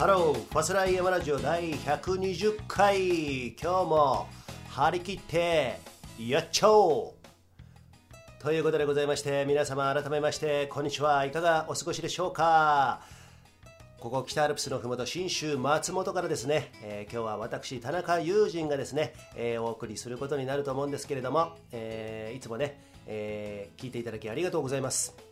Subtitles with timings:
[0.00, 4.28] Hello、ファスライヤマラジオ第120回、今日も
[4.70, 5.78] 張り切って
[6.18, 8.42] やっちゃおう。
[8.42, 13.02] ということでございまして、皆様改めまして、こんにちは、いかがお過ごしでしょうか？
[14.00, 25.29] ここ北アルプスのふもと信州松本からですね、えー、今日は私田中友人がですね、えー、お送りすることになると思うんですけれども、えー、いつもね、え聞いていただきありがとうございます。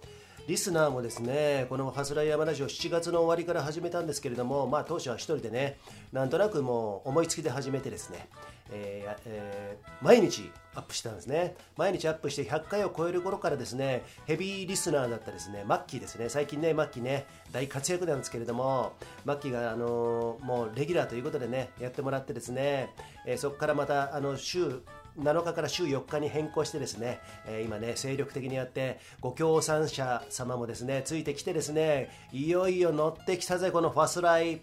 [0.49, 5.77] リスナーもですねこのファスライヤマラジオ7月の終わりから始めたんですけれども、まあ、当初は1人でね
[6.11, 8.31] なんとなくもう思いつきで始めてですね、
[8.71, 11.55] えーえー、毎日アップしたんですね。
[11.77, 16.31] 毎日アップして100回を超える頃からですねヘビーリスナーだったですねマッキーですね。
[16.31, 18.95] 最近ねマッキーね大活躍なんですけれども
[19.27, 22.89] マッキーが、あのー、もうレギュラーということでねやってもらってですね、
[23.27, 24.81] えー、そこからまたあの週
[25.21, 34.61] 7日から週4日に変更してですね、えー、今ね精力的にやってご協賛者様もですねついてきてですねいよいよ乗ってきたぜこのファスライ。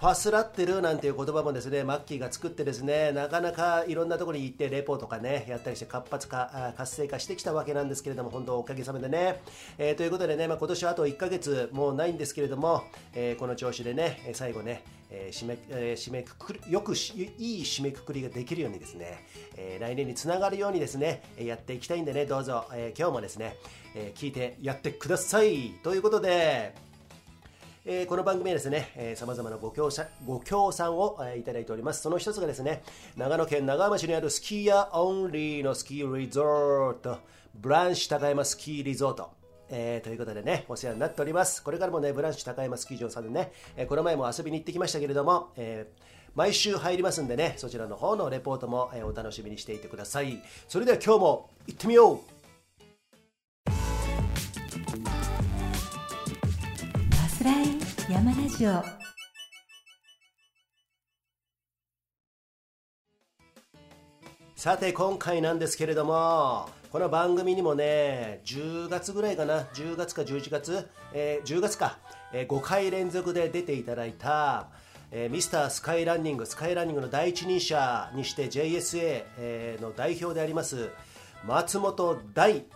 [0.00, 9.40] ファスラってるなんていう言葉もですねマッキーが作ってですねなかなかいろんなところに行ってレポとかねやったりして活発化活性化してきたわけなんですけれども本当おかげさまでね、
[9.76, 19.24] えー、ということでね、まあ、今年はあと1ヶ月もうないんですけれども、えー、この調子でね最後ねえー、締め、え、締めくくりよくいい締めくくりができるようにですね、
[19.56, 23.56] え、来年につながるようにですねやっていきたいんでねどうぞ、え、今日もですね、
[23.94, 25.70] え、聞いてやってください。
[25.82, 26.87] ということで
[27.90, 29.88] えー、この番組はですね、さまざまなご協
[30.26, 32.02] ご協賛を、えー、いただいております。
[32.02, 32.82] その一つがですね、
[33.16, 37.20] 長野県長浜市にあるスキーヤオンリーのスキーリゾート、
[37.54, 39.30] ブランシュ高山スキーリゾート。
[39.70, 41.62] えー、ということでね、お世話になっております。
[41.62, 46.02] これからもね、ブランシュ高山スキー場さんでね、えー、この前も遊びに行ってきましたけれども、えー、
[46.34, 50.42] 毎週入りますんでね、そちらの方のレポートも、え、お楽しみにしていてください。
[50.68, 52.37] それでは今日も行ってみよう
[57.38, 57.66] スライ
[58.10, 58.82] 山ラジオ。
[64.56, 71.98] さて今回なんですけれどもこの番組にもね10月ぐらいかな10月か11月、えー、10月か、
[72.32, 74.70] えー、5回連続で出ていただいた
[75.10, 80.90] えー、ミスタースカイランニングスカイランニングの第一人者にして JSA、えー、の代表であります
[81.46, 82.66] 松本大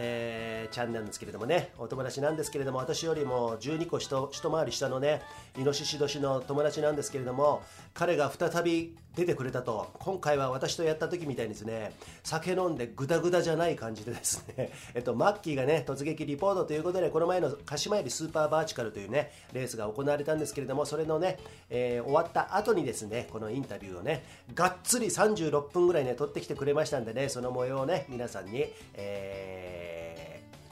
[0.00, 1.72] えー、チャンネルなんですけれどもね。
[1.76, 5.22] お友達なんですけれども私よりも12個一回り下のね
[5.58, 7.62] イノシシ年の友達なんですけれども
[7.94, 9.90] 彼が再び出てくれたと。
[9.98, 11.92] 今回は私とやった時みたいにですね。
[12.22, 14.70] 酒飲んでグダグダじゃない感じでですね。
[14.94, 24.24] えっとマッキーがね突撃リポートということでこの前の鹿島よりスーパーバーチカルというねレースが行われたんですけれどもそれのね、えー、終わった後にですねこのインタビューをね
[24.54, 29.97] がっつり36分ぐらいね撮ってきてくれましたんでねその模様をね皆さんに、えー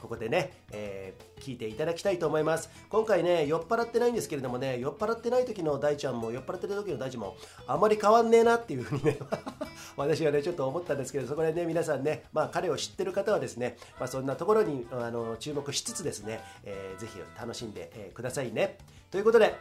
[0.07, 2.69] ここでね、えー、聞いていただきたいと思います。
[2.87, 7.35] 今回ね酔っ払ってないんですけれどもね酔っ払ってない時の大ちゃんも酔っ払ってる時の大ちゃんも
[7.67, 9.17] あまり変わんねえなっていうふうにね
[9.97, 18.77] 私はねちょっと思ったんですけどそこでね皆さんねまあ彼を知ってる方はですねまあそんなところにあの注目しつつですね、えー、ぜひ楽しんで、えー、くださいね。
[19.11, 19.55] ということで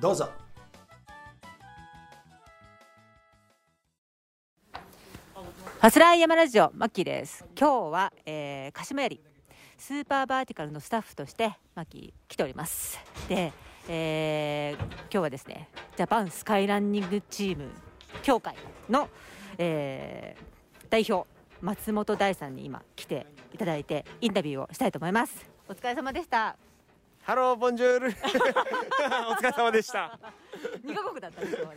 [0.00, 0.30] どうぞ。
[5.80, 7.44] ファスラー山ラジオマッキーです。
[7.58, 9.29] 今日は、えー、鹿島槍
[9.80, 13.00] スーパーバーティカルのスタッフとしてマキ来ております。
[13.30, 13.50] で、
[13.88, 17.70] えー、今日はですねジャパンスカイランニングチーム
[18.22, 18.56] 協会
[18.90, 19.08] の、
[19.56, 21.26] えー、代表
[21.62, 25.50] 松本大さんに今来ていただいてインタビューをしたいと思います。
[25.66, 26.56] お疲れ様でした。
[27.22, 30.18] ハローボンジュールお疲れ様でした。
[30.84, 31.72] 二カ国だったんですよ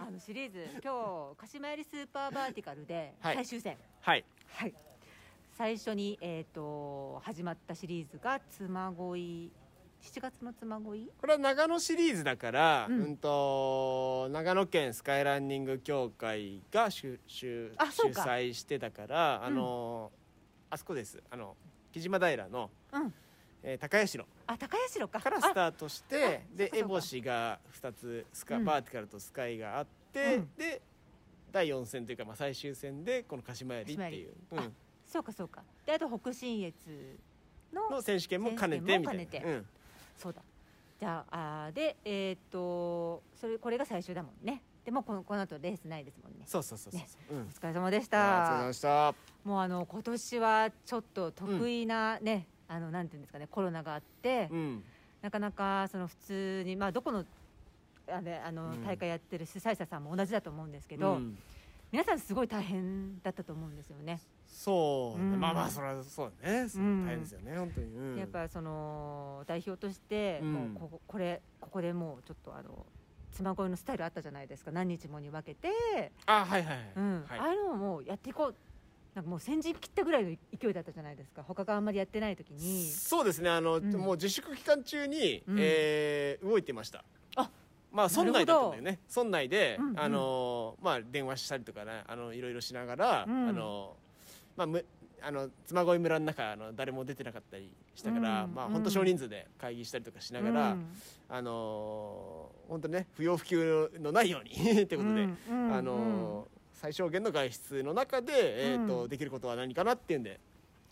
[0.00, 3.76] あのシリーズ今日鹿島槍スーパーバーティカルで最終戦。
[4.00, 4.74] はい、はい、
[5.52, 9.52] 最初に、えーと、始まったシリーズが妻恋
[10.02, 11.10] 7月の妻恋？
[11.20, 21.22] これは長野シリーズだから、うん、うんと長野県スカイランニング協会が主主主催してたからあの、うん、あそこです。
[21.30, 21.54] あの
[21.92, 23.14] 木島平の、うん。
[23.62, 24.24] えー、高社。
[24.46, 25.20] あ高社か。
[25.20, 30.82] からスタートしてで烏帽子が2つスカ、うん、バーティカルとスカイがあって、うん、で
[31.52, 34.72] 第4戦というか、まあ、最終戦でこの鹿島槍っていう、うん、
[35.12, 35.62] そうかそうか。
[35.84, 36.74] であと北信越
[37.72, 39.66] のの選手権も兼ねてみたいな、うん、
[40.16, 40.40] そうだ。
[40.98, 44.62] じゃああでえっ、とそれこれが最終だもんね。
[44.84, 46.44] でもこのこの後レースないですもんね。
[46.46, 47.08] そうそうそうそう、ね。
[47.30, 48.18] うん、お疲れ様でした。
[48.18, 49.14] お疲れ様でした。
[49.44, 54.82] もうあの今年はちょっと得意なね、うん、あのなんていうんですかねコロナがあって、うん、
[55.20, 57.24] なかなかその普通にまあどこの
[58.10, 61.20] あれあの、大会やってる主催者さんも同じだと思うんですけど、
[61.92, 64.20] 皆さんすごい大変だったと思うんですよね
[64.52, 65.40] そう、うん。
[65.40, 68.16] まあまあそれはそうだね、うん大変ですよね本当に、うん。
[68.18, 70.52] やっぱその代表として、うん。
[70.52, 72.86] もうこここれここでもうちょっとあの
[73.32, 74.70] 妻恋のスタイルあったじゃないですか。
[74.70, 77.24] 何日もに分けて、あはいはいはい、うん。
[77.26, 77.38] はい。
[77.38, 78.54] ああいうのをもうやっていこう。
[79.14, 81.42] なんかもう先陣切ったぐらいの勢いだったじゃないですか。
[81.42, 82.86] 他があんまりやってない時に。
[82.88, 83.50] そうですね。
[83.50, 83.92] あの、うん。
[83.92, 85.56] もう自粛期間中に、うん。
[85.58, 87.04] えー動いてました。
[87.36, 87.50] あ
[87.90, 89.00] まあ村内だったんだよね。
[89.14, 90.00] 村内で、うんうん。
[90.00, 93.48] あのまあ電話したりとかねあのいろいろしながら、うん。
[93.50, 93.96] あの
[94.56, 94.84] まあむ
[95.24, 98.54] あの妻恋村の中あの誰も出てなかったりしたから、うん。
[98.54, 100.86] まあ本当少人数で会議したりとかしながら、うん。
[101.28, 109.08] あの本当ね不要不急のないように ってことで、うんうんあの最小限の外出の中で、えーとうん。
[109.08, 110.40] できることは何かなっていうんで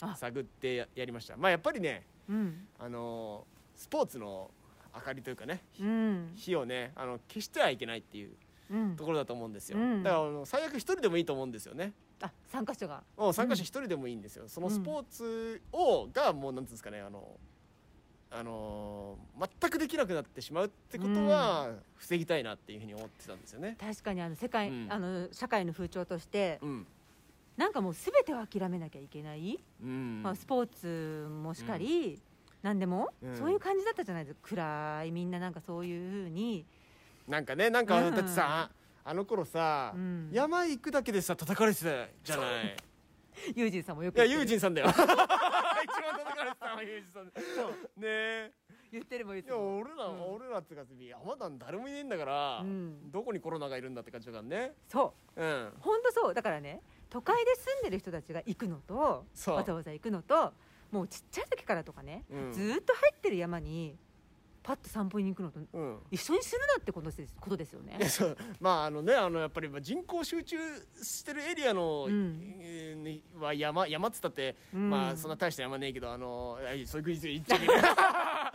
[0.01, 0.15] あ。
[0.15, 1.37] 探ってややりました。
[1.37, 2.69] まあやっぱりねうん。
[2.79, 4.53] あのスポーツの
[4.95, 6.33] 明かりというかねうん。
[6.37, 8.37] 火をねあの消してはいけないっていう
[8.71, 8.97] うん。
[8.97, 10.03] ところだと思うんですよ、うん。
[10.05, 13.03] だからあの最悪一人でもいいと思うんですよねあ参加者が。
[13.17, 17.37] もう参加者一人でもいいんですよ、そのスポーツをがもうなんていうんですかねあの
[18.33, 19.19] あの
[19.61, 24.87] 全くできなくなってしまうってことは防ぎたいなっていうふうに思ってたんですよね、確かにあの世界、うん。
[24.89, 26.87] あの社会の風潮としてうん。
[27.57, 30.23] なんかもう全てを諦めなきゃいけない、うん。
[30.23, 32.19] まあ、スポーツもしかり、
[32.63, 33.37] 何でも、うん。
[33.37, 34.49] そういう感じだったじゃないですか。
[34.49, 36.65] 暗いみんななんかそういうふうに。
[37.29, 38.15] なんかねなんかうん。
[38.15, 38.71] だってさ、
[39.05, 40.29] あの頃さ、うん。
[40.33, 42.77] 山行くだけでさ叩かれてたじゃない。
[43.57, 44.89] ユージンさんもよくいやユージンさんだよ。
[44.93, 47.33] 一番叩かれてたのはユージンさんね。
[48.03, 48.53] え
[48.93, 49.65] 言ってるも言っいやてる。
[49.65, 50.35] も俺ら、うん。
[50.35, 53.11] 俺らってか山田誰もいねえんだから、うん。
[53.11, 54.75] どこにコロナがいるんだって感じだからね。
[54.89, 55.43] そう。
[55.43, 55.73] うん。
[55.81, 56.35] 本当そう。
[56.35, 59.57] だからね都会で住んでる人たちが行くのとそう。
[59.57, 60.53] わざわざ行くのと
[60.91, 62.53] もうちっちゃい時からとかね、うん。
[62.53, 63.97] ずーっと入ってる山に
[64.63, 65.99] パッと散歩に行くのとうん。
[66.11, 67.99] 一緒にするなってことですことですよね。
[68.61, 70.57] まああのねあのやっぱりまあ人口集中
[71.03, 73.23] してるエリアの、うん。
[73.41, 74.91] は山山っつったって、うん。
[74.91, 78.53] まあそんな大した山ねえけどあのそういう国言っちゃいけないまあ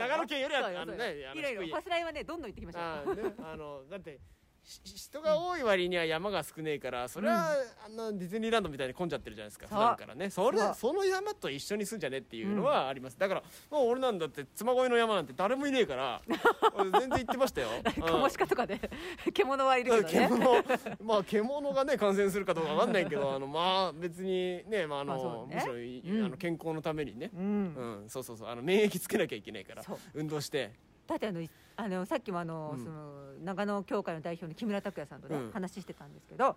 [0.00, 1.38] 長野県よりはあのねあの低い。
[1.38, 2.82] いろいろファスライはねどんどん行ってきましょう。
[2.82, 4.37] ああのだってし
[4.84, 7.54] 人が多い割には山が少ねえからそれは、
[7.86, 9.70] あんなディズニーランドみたいに混んじゃってるじゃないですかう。
[9.70, 10.28] 段からね。
[10.28, 16.20] それその山と一緒にすんじゃねっていうのはあります、だからもう俺なんだって妻恋の山なんて誰もいねえから
[16.76, 17.68] 俺全然行ってましたよ。
[18.06, 18.78] カモシカとかで
[19.32, 20.28] 獣はいるけどね。
[20.38, 20.64] 獣
[21.02, 25.54] まあ獣がね感染するかどうかわかんないけど あのまあ別にね、まああのまあね。
[25.54, 26.26] むしろい、うん。
[26.26, 28.00] あの健康のためにね、うん。
[28.02, 28.08] うん。
[28.08, 28.48] そうそうそう。
[28.48, 29.82] あの免疫つけなきゃいけないから
[30.12, 30.72] 運動して。
[31.06, 31.48] だってあのい
[31.80, 32.84] あのさっきもあの、うん。
[32.84, 33.12] その
[33.44, 35.52] 長野協会の代表の木村拓哉さんとね、うん。
[35.52, 36.56] 話してたんですけど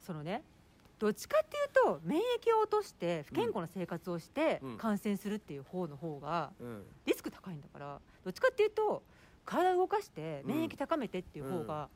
[0.00, 0.42] そのね
[0.98, 1.60] どっちかってい
[1.92, 2.22] うと免疫
[2.56, 4.78] を落として不健康な生活をしてうん。
[4.78, 6.82] 感染するっていう方の方がうん。
[7.04, 9.02] リスク高いんだからどっちかっていうと
[9.44, 11.88] 体を動かして免疫高めてっていう方が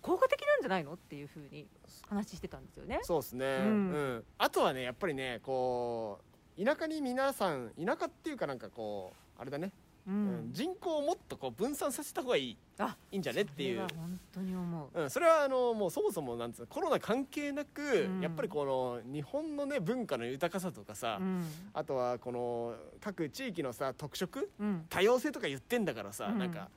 [0.00, 1.66] 効果的なんじゃないのっていうふうに
[2.08, 3.00] 話してたんですよね。
[3.02, 4.24] そうですね、ううんん。
[4.38, 6.20] あとはねやっぱりねこ
[6.58, 9.72] う田舎に皆さん田舎っていうかなんかこうあれだね、
[10.06, 10.48] ううん。
[10.50, 12.56] ん、人口をもっとこう分散させた方がいい。
[12.78, 13.76] あいいんじゃねっていう。
[13.76, 15.02] それは本当に思う。
[15.02, 18.20] うん、それはあのもうそもそもなんつうのコロナ関係なく、うん。
[18.20, 21.44] やっぱりこの日本のね文化の豊かさとかさ、うん。
[21.74, 24.86] あとはこの各地域のさ特色うん。
[24.88, 26.38] 多様性とか言ってんだからさ、うん。
[26.38, 26.68] なんか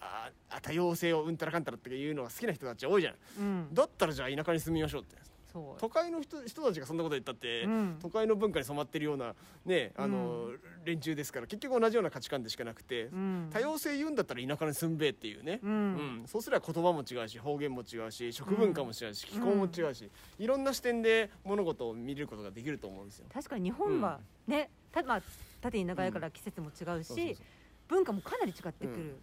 [0.00, 3.14] ああ多様性をうんたらかんたらっていうのが好きな人たち多いじゃん。
[3.38, 5.16] うん、だったらじゃあ田舎に住みましょうって
[5.52, 7.98] 都会の人人たちがそんなこと言ったって、うん。
[8.00, 10.50] 都会の文化に染まってるようなねあの、
[10.84, 13.48] 連中ですから結局同じような価値観でしかなくて、うん。
[13.50, 15.70] 多様性言うんだったら田舎に住んべえっていうね、うん。
[15.70, 15.74] う
[16.22, 16.24] ん。
[16.26, 23.26] そうすれば言葉も違うし方言も違うし食文化も違うし、気候も違うし、いろんな視点で物事を見れることができると思うんですよ。
[23.32, 25.22] 確かに日本はね、たまあ、
[25.60, 27.36] 縦に長いから季節も違うし、
[27.88, 29.22] 文化もかなり違ってくる、うん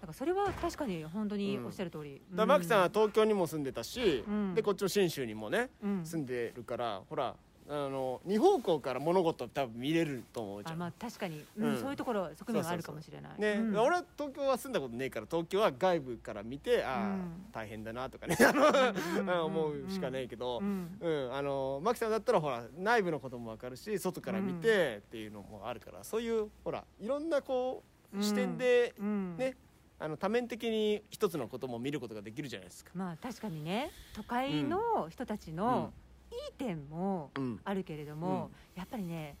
[0.00, 4.54] だからそれは確かに本当におっしゃる通り、だからマキさんは東京にも住んでたし、うん。
[4.54, 6.04] でこっちの信州にもね、うん。
[6.04, 7.34] 住んでるからほら
[7.70, 10.74] あの二方向から物事多分見れると思うじゃん。
[10.74, 11.80] あまあ確かに、うんうん。
[11.80, 13.40] そういうところ側面があるかもしれない。
[13.40, 13.76] ね、うん。
[13.76, 17.46] 俺は東京は住んだことねえから東京は外部から見てああ、うん。
[17.52, 18.36] 大変だなとかね
[19.44, 21.28] 思うしかねえけど、ううん。
[21.28, 27.82] んあのマキさんだったらほら内部のことも分かるし外から見てっていうのもあるから、そういうほらいろんなこ
[28.14, 28.22] う、うん。
[28.22, 29.36] 視点で、うん。
[29.36, 29.56] ね
[30.00, 32.92] あの多面的に一つのことも見ることができるじゃないですか。
[32.94, 33.90] まあ確かにね。
[34.14, 35.92] 都会の人たちの
[36.30, 37.60] いい点もうん。
[37.64, 39.36] あるけれども、やっぱりね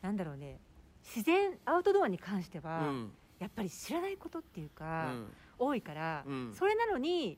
[0.00, 0.58] なんだろうね。
[1.04, 3.12] 自然アウトドアに関しては、うん。
[3.38, 5.26] やっぱり知らないことっていううか、ん。
[5.58, 6.54] 多いから、うん。
[6.54, 7.36] それなのに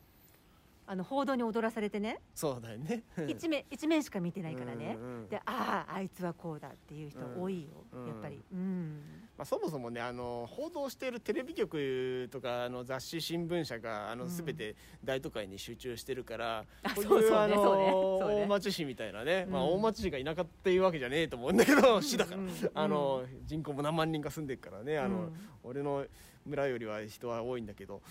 [0.86, 3.02] あの報道に踊らされてねそうだよね。
[3.26, 8.06] 一面一面しか見てないからね、うんうんであああいつはこうだっていう人多いよ、うん。
[8.06, 8.40] やっぱり。
[8.52, 9.02] うん
[9.36, 14.30] まあ、そもそもねあの報道しているテレビ局とかあの雑誌新聞社があの、うん。
[14.30, 19.74] 全て大都会に集中してるから、あこういう大町市みたいなね、まあ、うん。
[19.74, 22.50] 大町市が田舎っていうわけじゃねえと思うんだけど、市だから、うん。
[22.74, 25.32] あの人口も何万人か住んでるからねあの、うん。
[25.64, 26.06] 俺の
[26.46, 28.02] 村よりは人は多いんだけど、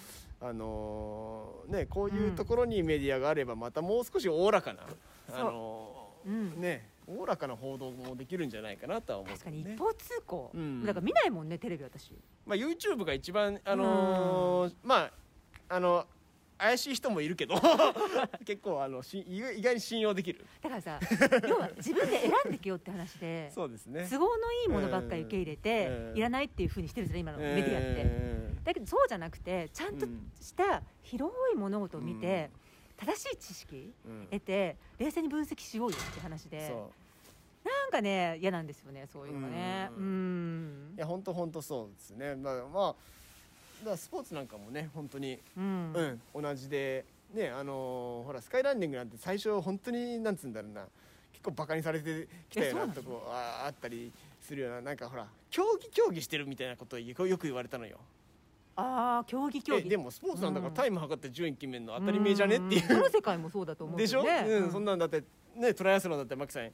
[0.41, 4.81] あのね、こういうところにメディアがあればまたもう少しおおらかな、
[5.33, 6.59] あのうん。
[6.59, 10.86] ねおおらかな報道もできるんじゃないかなとは思う確かに一方通行、うん。
[10.86, 12.13] だから見ないもんねテレビ私。
[12.45, 15.12] まあ、YouTube が一番あのーまあ
[15.69, 16.05] あの
[16.55, 17.55] 怪しい人もいるけど
[18.45, 20.45] 結構あのし意外に信用できる。
[20.62, 21.00] だからさ
[21.48, 24.07] 要は自分で選んできようって話でそうですね。
[24.10, 26.17] 都合のいいものばっかり受け入れて、うん。
[26.17, 30.31] いらないっていうふうにしてるんですよね今のメディアって、えだけどそうじゃなくてちゃんとうん。
[30.39, 32.50] した広い物事を見て、
[32.97, 34.27] 正しい知識ーうん。
[34.31, 36.67] 得て冷静に分析しようよって話で。
[36.67, 36.91] そ
[37.63, 39.89] なんかね嫌なんですよねそういうのね。
[39.95, 40.93] ううん。
[40.97, 42.35] いや本当本当そうですね。
[42.35, 42.95] まあま
[43.83, 45.39] あだスポーツなんかもね本当に。
[45.57, 45.93] うん。
[45.93, 50.85] うん、同じでねあのーほらスカイランニングなんて最初本当になんつうんだろうな。
[51.31, 54.81] 結構バカにされてきたようなとこああったりするような。
[54.81, 57.97] なんかほら競技競技してるみたいなことをよよく言われたのよ
[58.75, 59.87] ああ競技競技。
[59.87, 60.75] えでもスポーツなんだからうん。
[60.75, 62.87] タイム測って順位決めるの当たり前じゃねっていう。
[62.87, 65.23] どの世界もそうだと思うでしょ、うん、そんなんだって
[65.55, 66.74] ねトライアスロンだってマキさんやっ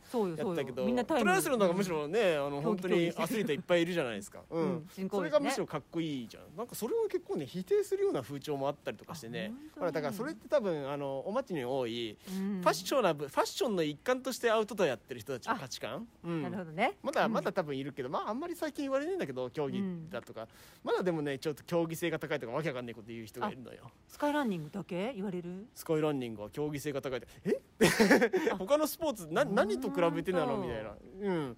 [0.55, 4.87] たけどトライアスロンなんかむしろねあの本当にアスリートいっぱいいるじゃないですか、うん。
[5.09, 6.57] それがむしろかっこいいじゃん。
[6.57, 9.53] なんかそれを結構ね否定するような風潮もあったりとかしてね。
[9.77, 12.61] ほらだからそれって多分あのお町に多いうん。
[12.61, 16.43] ファッショナブファッションの一環としてアウトドアやってる人たちの価値観、うん。
[16.43, 16.93] なるほどね。
[17.03, 20.47] まだまだ多分いるけど、まああんまり最近言われないんだけど競技だとか、
[20.83, 23.91] まだでもねちょっと競技性が高いとかわけわかんないこと言う人がいるのよ。
[24.07, 25.13] スカイランニングだけ？
[25.13, 25.67] 言われる？
[25.75, 27.59] スカイランニングは競技性が高いってえ？
[28.69, 30.57] 他のスポーツな何と比べてなの？
[30.57, 30.91] みたいな。
[31.21, 31.57] うん。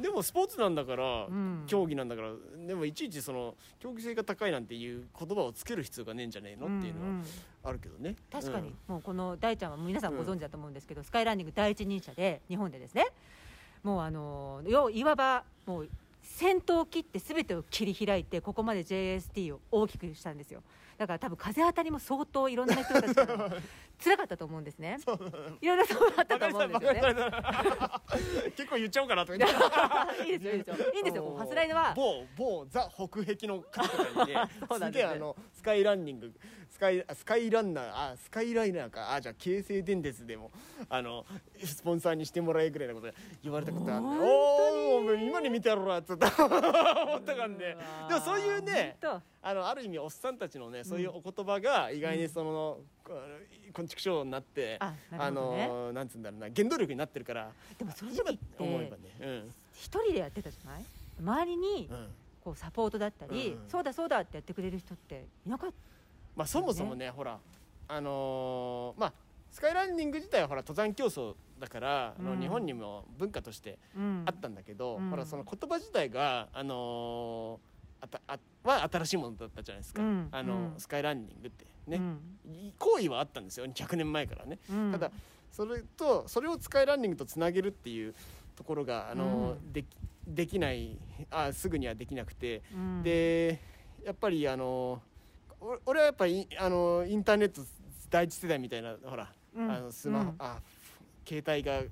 [0.00, 1.64] でもスポーツなんだから、うん。
[1.66, 2.32] 競技なんだから
[2.66, 7.24] でもいちいちその競技性が高いなんていう言葉をつける必要がねえんじゃねえのっていうのはんん。
[7.62, 8.74] あるけどね、確かに、うん。
[8.94, 13.06] もうこの大ちゃんは皆さんご存知だと思うんですけど、スカイランニング第一人者で日本でですね。
[13.82, 15.88] もうあの要いわばもう
[16.22, 20.62] 先頭を切って全てを切り開いてここまで JST を大きくしたんですよ。
[20.98, 23.50] だから多分風当たりも相当いろんな人たちが
[24.02, 24.98] 辛かったと思うんですね。
[25.60, 27.00] いろいろとあったと思うんですよね。
[28.56, 29.60] 結構言っちゃおうかなと いいですよ
[30.24, 30.76] いいですよ。
[30.94, 31.22] いいんですよ。
[31.24, 31.94] もうファスライドは。
[31.96, 34.34] 某某ザ北壁の方とかに
[34.84, 36.32] すげえあのスカイランニング
[36.70, 39.14] スカイあスカイランナーあスカイライナーか。
[39.14, 40.50] あじゃあ京成電鉄でも
[40.88, 41.24] あの
[41.64, 43.10] スポンサーにしてもらえぐらいなこと
[43.42, 44.00] 言われたことある。
[44.02, 46.26] んで本おお今に見てやろうなっつって。
[46.26, 48.08] 思ったからねうわー。
[48.08, 53.20] でもそういうね本あのある意味おっさんたちのねそういうお言葉が意外にその、こ
[53.72, 55.68] 昆虫症になってあなね。
[55.68, 59.52] のなんつうんだろうな原動力になってるからでもその時って思えばねうん。
[59.74, 60.84] 一人でやってたじゃない？
[61.20, 62.08] 周りにうん。
[62.42, 65.74] こうサポートだったり、うんそうだそうだってやってくれる人っていなかった
[66.36, 67.38] まあそもそもねほら
[67.88, 69.12] あのーまあ
[69.50, 72.40] スカイランニング自体はほら登山競争だから、あのうん。
[72.40, 74.22] 日本にも文化としてうん。
[74.26, 75.10] あったんだけど、うん。
[75.10, 80.28] ほらその言葉自体があのーあたあは新しいものだったじゃないですか、うん。
[80.30, 80.74] あのうん。
[80.76, 82.00] スカイランニングってね、
[82.78, 84.92] 行為はあったんですよ100年前からね、うん。
[84.92, 85.10] ただ
[85.52, 88.14] それとそれをスカイランニングとつなげるっていう
[88.56, 89.86] ところがあのでき
[90.26, 90.96] できない
[91.30, 93.02] あすぐにはできなくて、うん。
[93.02, 93.60] で
[94.04, 95.00] やっぱりあの
[95.60, 97.62] お俺はやっぱりあのインターネット
[98.10, 99.70] 第一世代みたいなほら、うん。
[99.70, 100.34] あのスマホ、うん。
[100.38, 100.58] あ
[101.26, 101.82] 携帯が青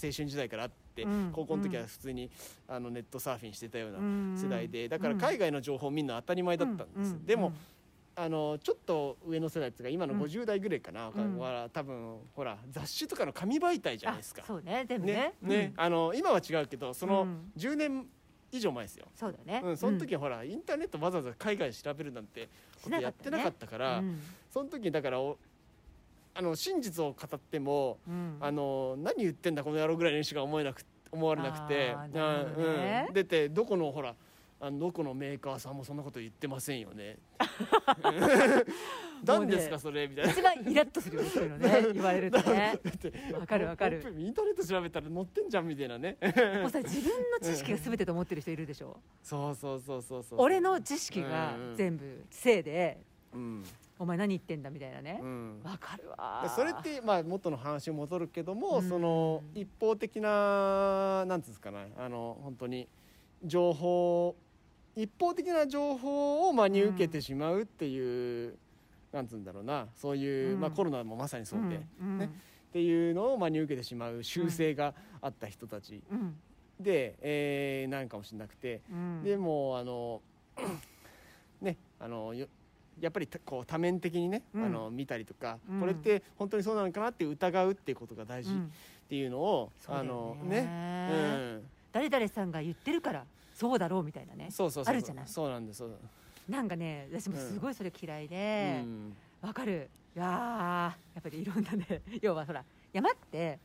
[0.00, 1.30] 春時代からあって、うん。
[1.32, 2.30] 高校の時は普通に、
[2.68, 4.34] あのネットサーフィンしてたよううん。
[4.34, 7.26] な世代でだから海外の情報を見るのは当たり前だったんです、うん。
[7.26, 7.52] でも、
[8.22, 10.20] あのちょっと上の世代っていうか今のうん。
[10.20, 11.38] 50代ぐらいかな、うん。
[11.38, 14.42] は多分ほら雑誌とかの紙媒体じゃないですか。
[14.44, 14.46] あ。
[14.46, 15.32] そうね全部ね。
[15.40, 17.52] ねね、あの今は違うけどそのうん。
[17.56, 18.06] 10年
[18.52, 19.06] 以上前ですよ。
[19.14, 19.62] そうだね。
[19.64, 22.48] うん、その時はほら、インターネットわざわざ海外調べるなんて
[22.82, 24.20] ことやってなかったからうん。
[24.50, 25.38] その時にだからお
[26.34, 28.36] あの真実を語っても、うん。
[28.40, 31.96] あの何言ってんだこの野郎ぐらいにしか思えなく思われなくて。
[32.12, 33.06] ね。
[33.08, 34.14] うん、出てどこのほら
[34.62, 37.16] あのどこのメーカーさんもそんなこと言ってませんよね。
[39.24, 40.32] 何ですかそれみたいな。
[40.32, 42.78] 一番イラッとするよねそういうのね言われるとね。
[43.38, 44.14] わかるわかる。
[44.18, 46.18] インターネット調べたら載ってんじゃんみたいなね。
[46.60, 49.00] もうさ自分の知識が全てと思ってる人いるでしょ？
[49.22, 50.40] そうそうそうそうそう。
[50.40, 52.98] 俺の知識が全部せいで
[53.32, 53.64] うん。
[53.98, 55.20] お前何言ってんだみたいなね。
[55.22, 55.62] うん。
[55.62, 58.88] わかるわでそれってまあ元の話に戻るけども、うん。
[58.88, 62.88] その一方的ななんつうんですかねあの本当に
[63.44, 64.36] 情報
[64.96, 68.54] 一方的な情報を真に受けてしまうっていう、
[69.12, 69.86] なんつうんだろうな。
[69.96, 70.60] そういう、うん。
[70.60, 72.18] まあ、コロナもまさにそうで、うん。
[72.18, 72.30] ね。
[72.70, 76.02] っていうのを真に受けてしまう習性があった人たち。
[76.10, 76.36] うん。
[76.78, 79.22] で、えーなんかもしれなくて、うん。
[79.22, 80.20] でもうあの
[81.60, 82.46] ねあのよ
[83.00, 84.64] やっぱりたこう多面的にね、うん。
[84.64, 85.80] あの見たりとか、うん。
[85.80, 88.72] これって本当にそうなのかなって疑うっていうことが大事っうん
[89.10, 90.62] ていうのを、あのね。
[90.62, 93.24] ね、誰々さんが言ってるから
[93.60, 94.46] そうだろうみたいなね。
[94.46, 94.94] うん、そうそうそう。
[94.94, 95.26] あるじゃない。
[95.26, 95.90] そうなんですそう。
[96.48, 99.16] なんかね私もすごいそれ嫌いだでうん。
[99.42, 99.90] わ、かる。
[100.16, 103.60] いやーやっぱりいろんなね 要はほら山って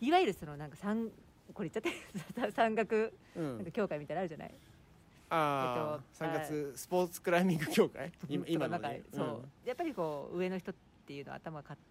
[0.00, 1.08] いわゆるそのなんか山
[1.54, 3.56] これ言っちゃって 山岳うん。
[3.58, 4.54] なんか協会みたいなのあるじゃない、
[5.30, 8.10] ああ、えっと3月スポーツクライミング協会？
[8.28, 10.74] 今今のなんかねそう、やっぱりこう上の人っ
[11.06, 11.84] ていうのは頭が硬い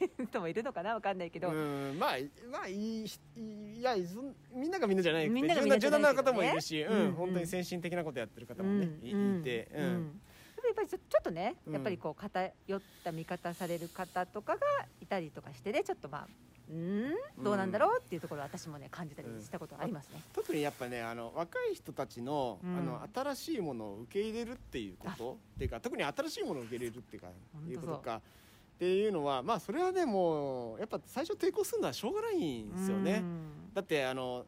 [0.28, 2.16] 人もいるのかなわかんないけど、うん、うんまあ
[2.50, 7.12] まあいいいいやそんみんながみんなじゃないみんながみんなじ柔軟な方もいるし、ううんん。
[7.12, 9.84] 本当に先進的なことやってる方もね、いいて、うん。
[9.84, 10.20] うん。
[10.64, 11.72] やっぱりちょっとね、うん。
[11.74, 14.60] やっぱりこう偏った見方される方とかが
[15.00, 16.28] いたりとかしてねちょっとまあ
[16.68, 20.20] うーんどうなんだろうっていうところは私もね感じたりしたことありますね。
[20.32, 22.76] 特にやっぱねあの若い人たちの,、うん。
[22.76, 27.28] あの新しいものを受け入れるっていうことっていうか特に新しいものを受け入れるっていうか
[27.68, 28.20] いうことか
[28.78, 33.14] っていうのはまあそれはねもうやっぱ最初抵抗するのはしょうがないんですよね。
[33.14, 33.74] うん。
[33.74, 34.46] だってあの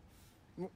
[0.57, 0.71] む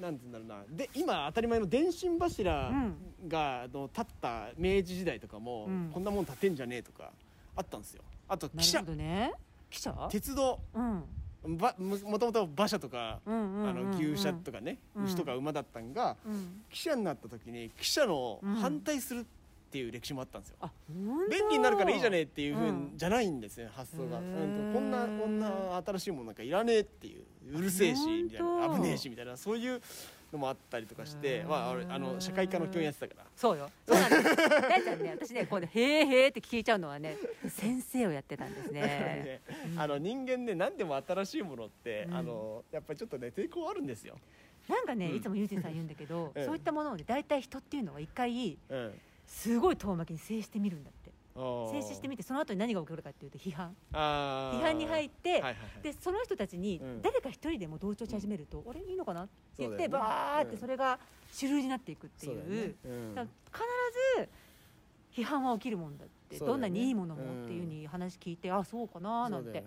[0.00, 0.76] なんて言うんだろうな。
[0.76, 3.28] で今当たり前の電信柱うん。
[3.28, 5.90] があの立った明治時代とかも、うん。
[5.92, 7.10] こんなもん立てんじゃねえとか
[7.56, 8.02] あったんですよ。
[8.28, 9.32] あと汽車ね。
[9.68, 10.08] 記者？
[10.08, 10.60] 鉄道。
[10.72, 11.02] うん。
[11.56, 15.04] ばももともと馬車とか、あの牛車とかね、うん。
[15.06, 16.62] 牛とか馬だったんが、うん。
[16.70, 18.54] 汽車になった時に汽車のうん。
[18.54, 19.26] 反対する
[19.72, 20.56] っていう歴史もあったんですよ、
[21.30, 22.92] 便利になるからいいじゃねえっていうふううん。
[22.94, 29.80] じゃないんですね、発想が、へうーんとこんなこんな新しいものなんかいらねえっていううるせえしみたいな危ねえしみたいなそういう
[30.30, 33.26] のもあったりとかして、まあ、俺あの社会科の教員やってたから。
[33.34, 33.70] そうよ。
[33.88, 34.36] そうなんです。
[34.36, 37.16] 大ちゃんね、私ね、こうね、へーへーって聞いちゃうのはね、
[37.48, 38.80] 先生をやってたんですね。
[38.82, 39.40] ね
[39.76, 42.14] あの人間ね何でも新しいものって、うん。
[42.14, 44.18] あのやっぱりちょっとね抵抗あるんですよ、
[44.68, 45.16] なんかね、うん。
[45.16, 49.00] いつもユージンさん言うんだけど、え えそういったものをね、大体人っていうのは一回、うん、
[49.32, 51.10] すごい遠巻きに制してみるんだって。
[51.34, 53.74] 静制止してみて、その後に何が起こるかっていうと、批判。
[53.90, 55.82] 批判に入って、はいはいはい。
[55.82, 57.02] で、その人たちにうん。
[57.02, 59.24] 誰か一人でも同調し始めると、あれいいのかな？
[59.24, 59.88] って言って、ね。
[59.88, 60.58] バーってうん。
[60.60, 60.98] それが
[61.32, 62.32] 主流になっていくっていう。
[62.32, 62.74] そうね。
[62.84, 63.14] うん。
[63.16, 63.28] 必
[64.18, 64.28] ず
[65.16, 66.46] 批判は起きるもんだって、ね。
[66.46, 69.64] どんなにいいものもっていうふうに話聞いて、あそうかななんて。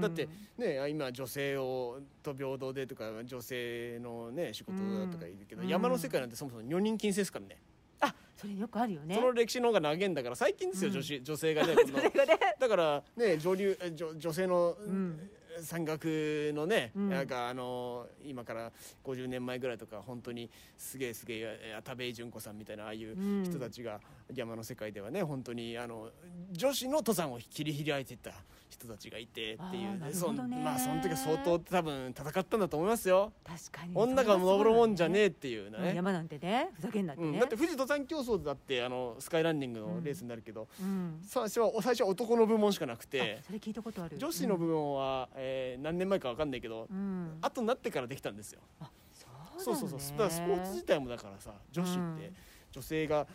[0.00, 5.68] だってね今女性をと平等でとか女性のね仕事だとか言うけど、うん。
[5.68, 7.58] 山の世界なんてそもそも女人禁制ですからね。
[7.60, 7.67] あ
[8.40, 9.16] それよくあるよね。
[9.16, 10.94] その歴史の方が長いんだから最近ですよ、うん。
[10.94, 11.74] 女子女性がね
[12.60, 15.30] だからね女流え女女性のん。
[15.60, 17.08] 山岳のね、うん。
[17.08, 18.70] なんかあの今から
[19.02, 23.44] 50年前ぐらいとか本当にすげえすげえ田部井純子さんみたいなああいううん。
[23.44, 24.00] 人たちが
[24.32, 26.12] 山の世界ではね本当にあの
[26.52, 28.30] 女子の登山を切り開いていった
[28.78, 33.32] 人たちがいてっていうねんまあその時は相当多分戦ったんだと思いますよ。
[33.44, 33.92] 確かに。
[33.94, 44.16] 女が登るもんじゃねええっていうね、山なんてねふざけんなってだって富士登山競争だってあのスカイランニングのレースになるけど、うん最初は最初は男の部門しかなくてあそれ聞いたことある。
[44.16, 47.38] 女子の部門は、えー何年前か分かんないけど、うん。
[47.40, 48.60] 後になってからできたんですよ。
[48.80, 48.90] あ
[49.58, 50.18] そうそうそうそう。
[50.18, 52.36] だからスポーツ自体もだからさ女子って、うん。
[52.70, 53.26] 女性が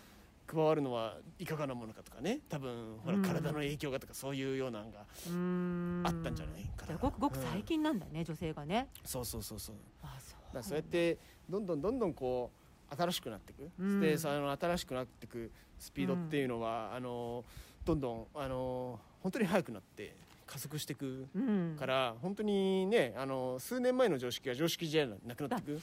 [0.46, 2.40] 加わるのはいかがなものかとかね。
[2.50, 3.22] 多分ほらうん。
[3.24, 6.04] 体の影響がとかそういうようなのが、うん。
[6.06, 6.98] あったんじゃないかな。
[6.98, 8.88] ごくごく最近なんだね、女性がね。
[9.06, 9.76] そうそうそうそう。
[10.04, 10.64] あそうだ。
[10.64, 11.18] そうやって
[11.50, 12.52] どんどんどんどんこ
[12.92, 14.02] う新しくなっていく、うん。
[14.02, 17.44] でその新しくなっていくスピードっていうのは、あの
[17.86, 21.76] どんどんあの本当に速くなって加速していくうん。
[21.80, 25.82] から、本当にねあの数年前の常識が常識じゃなくなっていく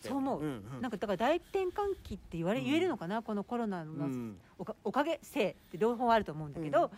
[0.00, 0.80] そう思う、んうん。
[0.80, 2.66] なんかだから大転換期って言われ、うん。
[2.66, 4.36] 言えるのかなこのコロナのうん。
[4.58, 6.90] おかおかげせいって両方あると思うんだけど、うん。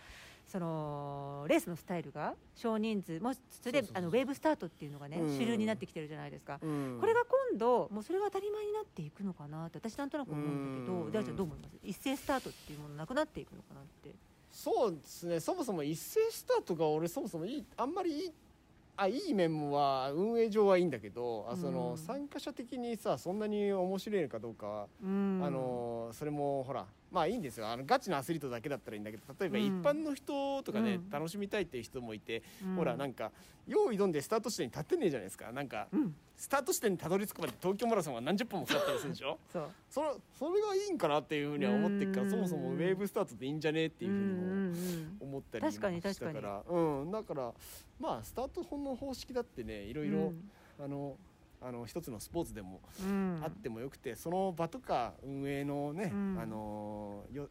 [0.46, 5.38] そのレースのスタイルが少人数もうそれであのウェーブスタートっていうのがね、うん。
[5.38, 6.98] 主流になってきてるじゃないですか、うん。
[7.00, 11.12] これが今度もうそれが当たり前になっていくのかなって私なんとなく思うんだけど、うん。
[11.12, 11.70] 大ちゃんどう思います？
[11.84, 14.10] 一斉スタートっていうものなくなっていくのかなって。
[14.50, 15.38] そうですね。
[15.38, 18.32] そもそも一斉スタートが俺そもそもいいあんまりいい
[19.02, 21.96] あいい面は運営上はいいんだけど、あそのうん。
[21.96, 27.68] 参加者的にさそんなに面白いのかどうかあのそれもほらまあいいんですよ。
[27.68, 29.64] あのガチなアスリートだけだったらいいんだけど例えばうん。
[29.64, 31.10] 一般の人とかね、うん。
[31.10, 32.76] 楽しみたいっていう人もいて、うん。
[32.76, 33.32] ほらなんか
[33.66, 35.52] 用意どんでスタート地点に立ってねえじゃないですか。
[35.52, 36.14] なんか、うん。
[36.36, 39.70] スタート地点にたどり着くまで東京マラソンは何十本もかかったりするでしょそう。
[39.90, 42.18] それそれがいいんかなっていうふうには思ってるか。
[42.18, 42.30] らうん。
[42.30, 47.52] そもそもウェーブスタートでいいんじゃねえっていうふうにも思ったりも確かに確かにしたからうん、だから
[47.98, 50.50] まあスタートの方式だってねいろいろ、うん。
[50.82, 51.16] あの
[51.62, 53.40] あの一つのスポーツでもうん。
[53.42, 56.38] あってもよくて、その場とか運営のね、うん。
[56.40, 57.48] あのよ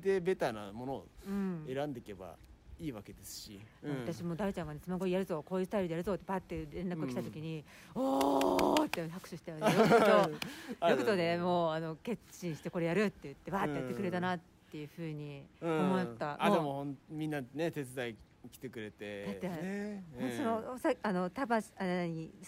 [0.00, 1.64] でベターなものをうん。
[1.66, 2.36] 選んでいけば
[2.82, 18.16] いいわけですし、うん、私も大ちゃんがね妻恋やるぞこういうスタイルでやるぞってパッて連絡が来た時に、うん、おーって拍手したよねよくとよくとねもうあの決心してこれやるって言ってバーってやってくれたなっていうふうに思った、うん、あでもみんなね手伝い
[18.50, 19.24] 来てくれて。
[19.26, 20.04] だって、ね、
[20.36, 21.72] そのさあのたばあス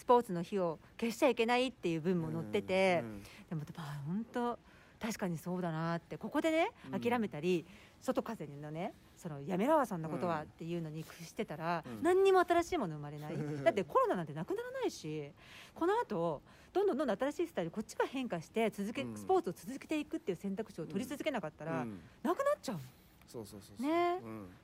[0.05, 3.03] ポーツの日を消しちゃいけないっていう分も載ってて、
[3.49, 4.59] でもまあ本当
[4.99, 7.65] 確かにそうだなってここでね諦めたり、
[8.01, 13.37] 外風のねそのやめろそんなことはっていうのに屈してたら、うん、何にも新しいもの生まれない。
[13.63, 15.31] だってコロナなんてなくならないし
[15.73, 16.41] この後
[16.73, 22.79] どんどんどんどん新しいスタイルこっちが変化して続け、スポーツを続けていくっていう選択肢を取り続けなかったら、うん、なくなっちゃう
[23.27, 24.19] そうそうそうね。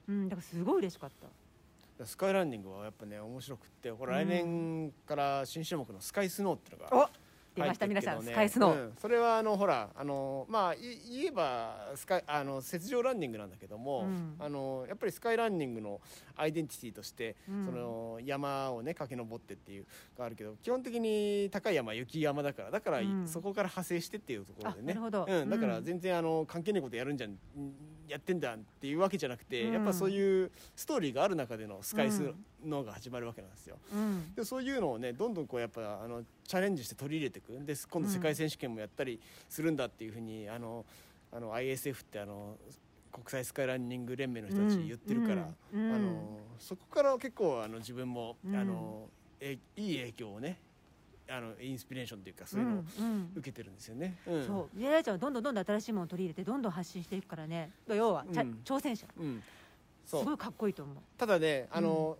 [0.07, 1.09] うん、だからすごい嬉しかっ
[1.99, 2.05] た。
[2.05, 7.09] スカイランニングはやっぱね面白くってこれ来年から新種目のスカイスノーっていうのが、
[7.55, 8.23] 出ました、皆さん。
[8.23, 15.99] スカイスノー、うん、それはあのほらあのまあ言えばスカイあの雪上ランニングなんだけども、うん、あのやっぱりスカイランニングの
[16.37, 19.85] アイデンティティとして、うん、その山をね駆け上ってっていう
[20.17, 24.97] があるけど基本的に高い山雪山だからだから、そこから派生してっていうところでね。
[24.97, 27.37] うん、だから全然あの関係ないことやるんじゃん
[28.07, 32.33] やってんだっていうわけじゃなくて、やっぱそういうストーリーがある中でのスカイス
[32.65, 33.77] ノーが始まるわけなんですよ。
[34.35, 37.65] でそういうのをねどんどんこうやっぱあのチャレンジして取り入れていく。
[37.65, 40.85] で今度世界選手権もやったりするんだっていうふうにあの
[41.31, 42.57] あの ISF ってあの
[43.11, 49.09] 国際スカイランニング連盟の人たち言ってるから、あのそこから結構あの自分も、あの
[49.39, 50.59] えいい影響をね
[51.29, 52.83] あのインスピレーションというかそういうのを
[53.35, 54.33] 受けてるんですよね、うん。
[54.35, 54.39] う。
[54.39, 57.71] ん、そう宮台ちゃんはどんどんどんどん新しいものを取り入れてどんどん発信していくからね。
[57.87, 59.43] 要は、うん、挑戦者、うん、
[60.05, 60.97] すごいかっこいいと思う。
[61.17, 62.17] ただねあの、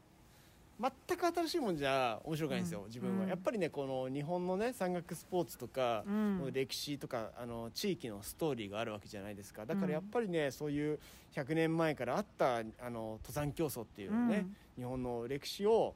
[1.08, 6.04] 全く新しいもんじゃ面白くないんですよ、自分は、やっぱりねこの日本のね山岳スポーツとか、
[6.52, 9.66] 歴史とかあの地域のストーリーがあるわけじゃないですか。
[9.66, 11.00] だからやっぱりね、そういう
[11.36, 15.94] 100年前からあったあの登山競争っていうね、日本の歴史を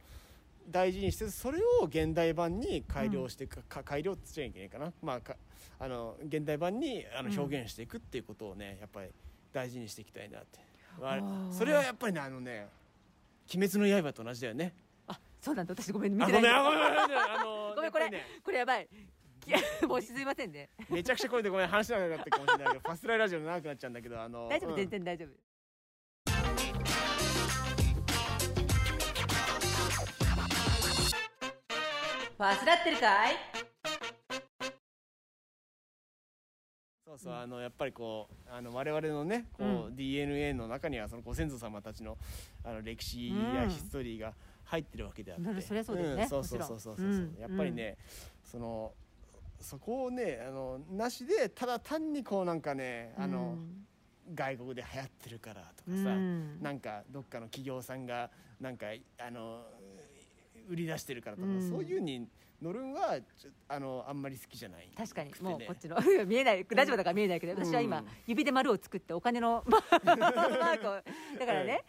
[0.68, 5.36] 大事にしてそれを現代版に改良していく、か改良って言っちゃいけないかな、まあ、か
[5.80, 9.10] あの現代版にあの表現していくっていうことをねやっぱり
[9.54, 10.60] 大事にしていきたいなって、
[11.52, 12.68] それはやっぱりねあのね
[13.54, 14.74] 「鬼滅の刃」と同じだよね。
[15.08, 15.74] あそうなんだ。
[15.74, 16.42] 私ごめん見てない。
[16.42, 17.18] ごめんごめんごめん。
[17.18, 18.88] あの ごめんこれ、ね、これやばい。
[19.88, 20.70] もうすいませんね。
[20.90, 25.30] めちゃくちゃこれでごめん話しなくなってかもしれないけどファスライラジオ長くなっちゃうんだけどあの大丈夫、うん、全然大丈夫
[32.38, 33.36] 患ってるかい？
[37.06, 42.18] そうそう、あのやっぱりこうあの我々のねこう、うん、DNA の中にはそのご先祖様たちの
[42.66, 44.34] あの歴史やヒストリーが
[44.66, 47.32] 入ってるわけであって、うん、そうですね、うん、そうそうそうそうそう、う。
[47.40, 47.98] やっぱりね、
[48.44, 48.92] その
[49.62, 53.56] そこをねあのなしでただ単にこうなんかねあの、
[54.34, 58.88] 外国で流行ってるからとかさ、うん、なんかどっかの企業さんがなんか
[59.20, 59.62] あの
[60.70, 62.28] 売り出してるからとか、うん、そういうに
[62.62, 63.20] 乗るんは
[63.68, 65.32] あのあんまり好きじゃない、ね、確かに。
[65.42, 71.84] もうこっちの 見えないラジオだから見えないけど、私は今指で丸を作ってお金のマークをだからね、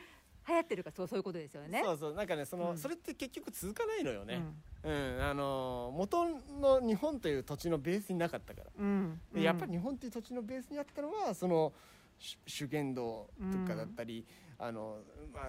[0.48, 1.82] 流行ってるかそうそういうことですよね。
[1.84, 4.42] そうそうなんかねその、うん、それって結局続かないのよね、
[4.84, 6.26] うん、うん、あの元
[6.60, 11.72] の日本という土地のベースになかったから、うん、やっぱり日本という土地のベースにあったのはその
[12.18, 14.24] 修験道とかだったり、
[14.58, 14.98] あの
[15.34, 15.44] まあ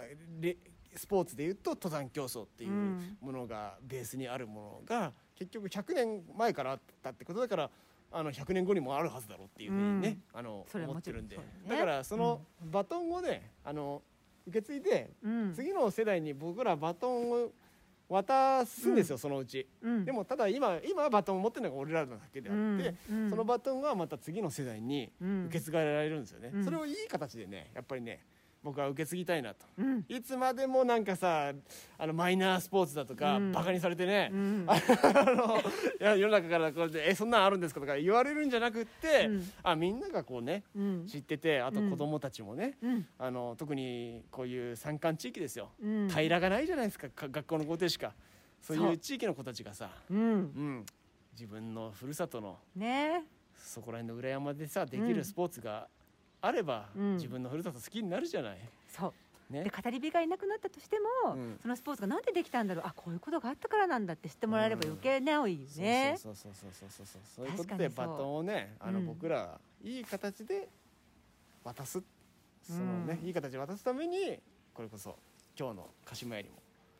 [0.97, 2.71] スポーツでいうと登山競争っていう
[3.21, 7.69] ものがベースにあるものが結局100年前からあったってことだから
[8.11, 14.01] あの100年後にもあるはずだろうっていうふうにね、うん、あの思ってるんで、ね、だからそのバトンをねあの
[14.47, 17.49] 受け継いで、うん、次の世代に僕らバトンを
[18.09, 28.23] 渡すんですよ、うん、そのうち、うん、でもただ今今バトンを持ってるのが俺らだけであって、うん、そのバトンがまた次の世代に受け継がれられるんですよね、それをいい形でねやっぱりね
[28.67, 31.53] 僕は受け継ぎたいなと、うん、いつまでもなんかさ
[31.97, 40.63] あのマイナースポーツだとか、うん、バカにされてね、うん、 あのいや世の中からこうえそんなんあるんですかとか言われるんじゃなくって、うん、あみんながこうね、
[41.07, 42.77] 知っててあと子供たちもね、
[43.17, 45.71] あの特にこういう山間地域ですよ、
[46.09, 48.13] 平らがないじゃないですか学校の校庭しか。
[48.61, 50.85] そういう地域の子たちがさ、うん。
[51.31, 53.23] 自分のふるさとの、ね、
[53.55, 55.87] そこら辺の裏山でさできるスポーツが
[56.41, 58.57] あれば、うん、自分のふるさと好きになるじゃない。
[58.87, 59.13] そう。
[59.49, 62.83] ね、で語り部がいなくなったとしても、うん、そのスポーツがなんでできたんだろう。
[62.85, 70.67] あこういうことがあったからなんだって知ってもらえれば余計なおいいよね、そうそうそうそうそうそうそういうことでバトンをねあの、僕らいい形で
[71.63, 72.03] 渡す。
[72.61, 74.37] そのね、いい形で渡すために
[74.73, 75.15] これこそ
[75.57, 76.57] 今日の鹿島よりも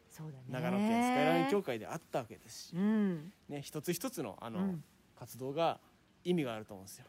[0.10, 4.76] そうだ、ね、長野県スカイライン協会であったわけですし、ね、一つ一つのあの、
[5.20, 5.80] 活動が
[6.24, 7.06] 意味があると思うんですよ。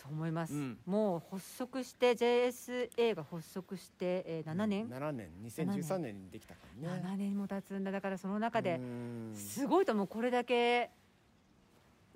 [0.00, 0.78] そう思います、うん。
[0.86, 5.28] もう発足して JSA が発足して、えー、7年、7年。
[5.44, 7.02] 2013年にできたからね。
[7.02, 7.90] 7年も経つんだ。
[7.90, 9.34] だからその中でうん。
[9.36, 10.90] すごいと思うこれだけ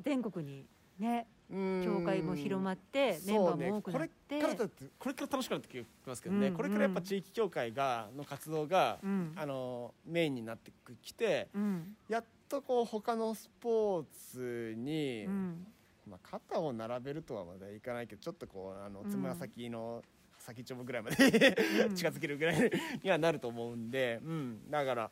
[0.00, 0.64] 全国に
[0.98, 4.68] ね教会も広まってメンバーも多くなって、ねこれから
[4.98, 6.54] これから楽しくなってきますけどね、うん。
[6.54, 9.32] これからやっぱ地域協会がの活動が、うん。
[9.36, 11.96] あのメインになってきてうん。
[12.08, 15.66] やっとこう他のスポーツに、うん
[16.06, 19.10] まあ、肩を並べるとはまだいかないけどちょっとこうあのうん。
[19.10, 20.02] つま先の
[20.38, 21.56] 先っちょぐらいまで
[21.88, 21.94] うん。
[21.94, 22.70] 近づけるぐらい
[23.02, 25.10] にはなると思うんで、うん、だから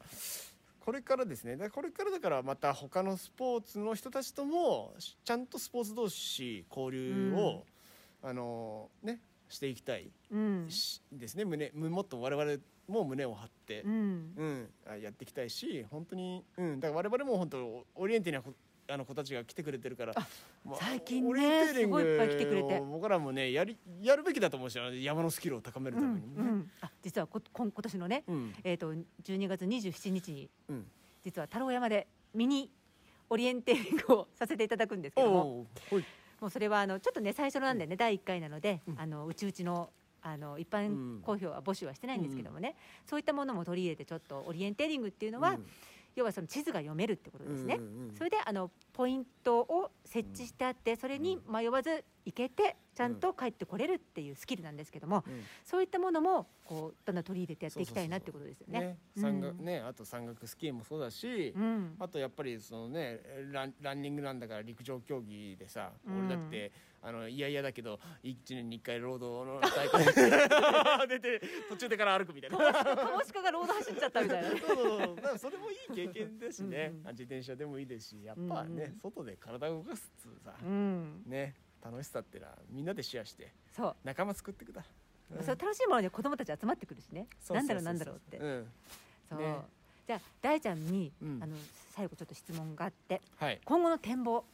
[0.85, 1.57] これからですね。
[1.70, 7.64] これからだからまた他のスポーツの人たちともちゃんとスポーツ同士交流を、
[8.20, 10.66] あのねしていきたいうん。
[10.68, 11.44] しですね。
[11.44, 14.35] 胸もっと我々も胸を張ってう、ん。
[14.37, 18.52] うん、あやっていきたいし本当に、うん、だから我々も本当オリエンティなこ
[18.92, 20.14] あの子たちが来てくれてるから、
[20.64, 22.81] まあ最近ねすごいいっぱい来てくれて。
[22.81, 26.50] を僕らもねやりやるべきだと思うし山のスキルを高めるうんためにもね。
[26.50, 28.55] うんあ実はこ今今年のね、うん。
[28.64, 30.87] えー、と12月27日にうん。
[31.24, 32.70] 実は太郎山でミニ
[33.31, 35.66] オリエンテーリングをさせていただくんですけども
[36.40, 39.90] もうそれはあのちょっとね最初なんでね、第1回なので、あのうちうちの
[40.22, 42.74] あの一般公表は募集はしてないんですけどもね、
[43.07, 45.66] そういったものも取り入れてちょっとオリエンテーリングっていうのは、うん
[46.14, 47.81] 要はその地図が読めるってことですね、
[48.16, 55.42] それであのポイントを設置してあってそれに迷わず行けてちゃんと帰ってこれるっていうスキルなんですけども、うん。
[55.64, 58.98] そういったものもこうどんどん取り入れてやっていきたいなってことですよね。
[59.16, 59.80] 山岳ね。
[59.80, 61.96] あと山岳スキーもそうだし、うん。
[61.98, 66.26] あとやっぱりそのねランランニングなんだから陸上競技でさ、うん。
[66.26, 70.04] 俺だってあのいやいやだけど1年に1回ロードの大会
[71.08, 72.58] 出て途中でから歩くみたいな。
[72.58, 74.50] カモシカがロード走っちゃったみたいな。
[74.50, 75.38] ねそうそうそう。
[75.38, 76.92] それもいい経験だしね。
[76.92, 77.11] うん。
[77.12, 79.00] 自転車でもいいですしやっぱね、うん。
[79.00, 81.22] 外で体を動かすっつうさ、うん。
[81.26, 81.54] ね
[81.85, 83.97] 楽しさってのはみんなでシェアしてそう。
[84.05, 84.85] 仲間作ってくだ、
[85.37, 85.45] うん。
[85.45, 87.27] そう楽しいものに子供たち集まってくるしね。
[87.51, 88.37] なんだろそうなんだろうって。
[88.38, 88.66] うん。
[89.29, 89.57] そう、ね。
[90.07, 91.40] じゃあ大ちゃんに、うん。
[91.42, 91.57] あの
[91.95, 93.61] 最後ちょっと質問があってはい。
[93.64, 94.45] 今後の展望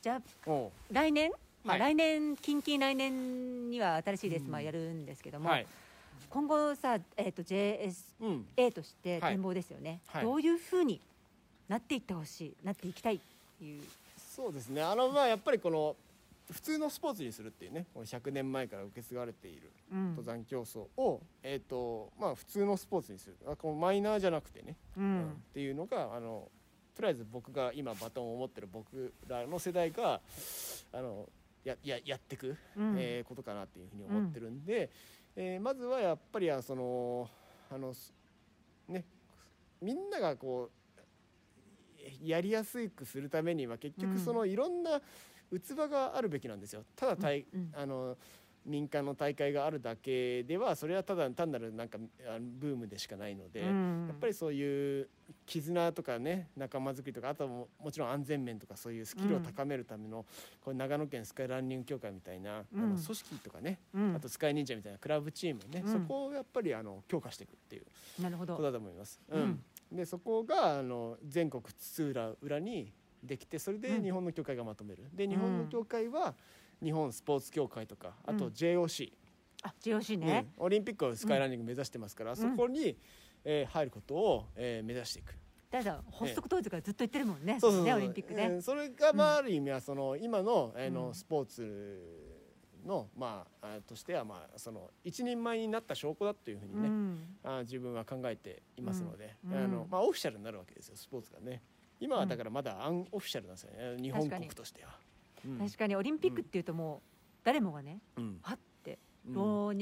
[0.00, 0.50] じゃあ
[0.90, 1.30] 来年、
[1.64, 1.92] まあ、はい。
[1.92, 5.66] 来年近々来年には新しいレースまあやるんですけども、はい。
[6.28, 8.30] 今後さ、えー、と JSA う
[8.68, 8.72] ん。
[8.72, 9.32] としてはい。
[9.32, 10.24] 展望ですよね、はい。
[10.24, 11.00] どういうふうに
[11.68, 13.20] なっていってほしいなっていきたいっ
[13.58, 13.82] ていう、
[14.34, 14.82] そうですね。
[14.82, 15.94] あのまあやっぱりこの
[16.50, 20.04] 普通のスポーツにするっていうねこの100年前から受け継がれているうん。
[20.10, 23.36] 登山競争を、えっ、とまあ普通のスポーツにする。
[23.46, 26.48] あこのマイナーじゃなくてね、ううんんっていうのがあの
[26.94, 30.20] とりあえず僕が今バトンを持ってる僕らの世代が
[30.92, 31.28] あの
[31.64, 32.96] やややっていく、うん。
[32.98, 34.90] えーことかなっていうふうに思ってるんで、
[35.36, 37.28] えーまずはやっぱりあその
[37.70, 38.12] あのす
[38.88, 39.04] ね
[39.80, 44.14] みんながこうやりやすくするためには結うん。
[44.14, 45.00] 局そのいろんな
[45.58, 46.84] 器があるべきなんですよ。
[46.94, 48.16] ただ大、うんあの
[48.66, 54.06] 民間の大会があるだけではそれはただ単なるなんかあのブームでしかないので、うん。
[54.06, 55.08] やっぱりそういう
[55.46, 60.26] 絆とかね仲間づくりとかあとはももちろん安全面とかそういうスキルを高めるための、
[60.60, 62.80] これ長野県スカイランニング協会みたいな、あうん。
[62.96, 64.14] の組織とかね、うん。
[64.14, 65.92] あとスカイ忍者みたいなクラブチームね、うん。
[65.92, 68.56] そこをやっぱりあの強化していくっていうなるほど。
[68.56, 69.18] ことだと思います。
[69.30, 69.40] うん。
[69.40, 69.96] うん。
[69.96, 74.02] でそこがあの全国津々浦々にできてそれでうん。
[74.02, 75.04] 日本の協会がまとめる。
[75.14, 76.34] で日本の協会は
[76.82, 79.12] 日本スポーツ協会とかあとうん JOC、
[79.62, 80.20] あ JOC うん。
[80.26, 82.96] ね、オリンピックをスカイランニング目指してますから、そこに、
[83.44, 85.34] えー入ることを、えー目指していく。
[85.70, 87.86] 大ちゃん発足当時からずっと言ってるもんね、そうそうそう。
[87.86, 88.62] ねオリンピックね、うん。
[88.62, 91.14] それがまあある意味はその今の,、あのうん。
[91.14, 92.02] スポーツ
[92.84, 97.18] のまああとしてはまあその一人前になった証拠だというふうにね、うん。
[97.44, 99.54] あ自分は考えていますので、うん。
[99.54, 101.62] あのまあ、オフィシャルになるわけですよスポーツがね
[102.00, 104.02] 今はだからまだアンオフィシャルなんですよね。
[104.02, 104.98] 日本国としては。
[105.44, 105.58] うん。
[105.58, 107.00] 確かにオリンピックっていうともう
[107.44, 108.38] 誰もがねうん。
[108.42, 109.34] はってうん。
[109.34, 109.76] 老若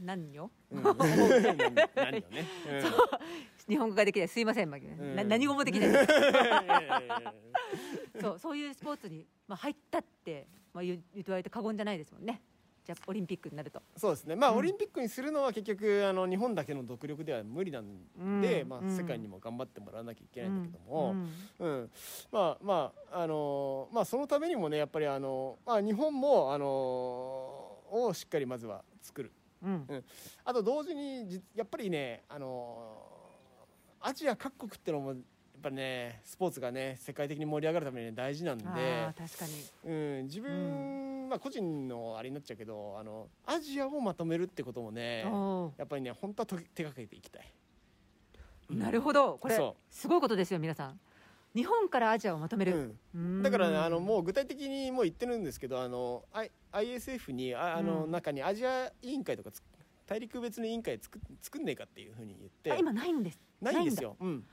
[0.00, 0.50] 男女。
[3.68, 4.28] 日本語ができない。
[4.28, 4.78] すいません、な
[5.24, 5.88] 何語もできない。
[5.88, 5.96] うん。
[8.20, 12.40] そうそういうスポーツに、まあ、入ったって、まあ、言う言われて過言じゃないですもんね
[12.86, 13.82] じゃあオリンピックになると。
[13.96, 14.58] そうですね、まあ、うん。
[14.58, 18.88] オリンピックにするのは結局あの日本だけの独力では無理なんで、まあ、うん。
[18.88, 21.16] うん世界にも頑張ってもらわなきゃいけないんだけども、
[21.58, 21.68] うん。
[21.68, 21.90] うん。
[22.30, 29.32] まあまああのまあそのためにもねやっぱりあの、まあ、日本もあのをしっかりまずは作る。
[29.62, 30.04] うん。
[30.44, 32.96] あと同時にじやっぱりねあの
[34.00, 35.16] アジア各国ってのもや
[35.56, 38.74] っぱりねスポーツがね世界的に盛り上がるために、ね、大事なんで確
[39.38, 39.46] か
[39.84, 39.92] に。
[39.92, 47.52] うん、自分、まあ個人のあれになっちゃうけどあのアジアをまとめるってこともねおやっぱりね本当はと手がけていきたい。
[48.70, 49.38] ーなるほど。
[49.38, 51.00] これすごいことですよ皆さん。
[51.54, 53.38] 日本からアジアをまとめる、うん。
[53.38, 53.42] うん。
[53.42, 58.10] だからねあのもう具体的にもう言ってるんですけどあの I- ISF にああのうん。
[58.10, 59.62] 中にアジア委員会とかつ
[60.06, 62.72] 大陸別の委員会作作んねえかっていうふうに言って。
[62.72, 63.40] あ今ないんです。
[63.60, 64.02] ないんですだ。
[64.02, 64.44] ようん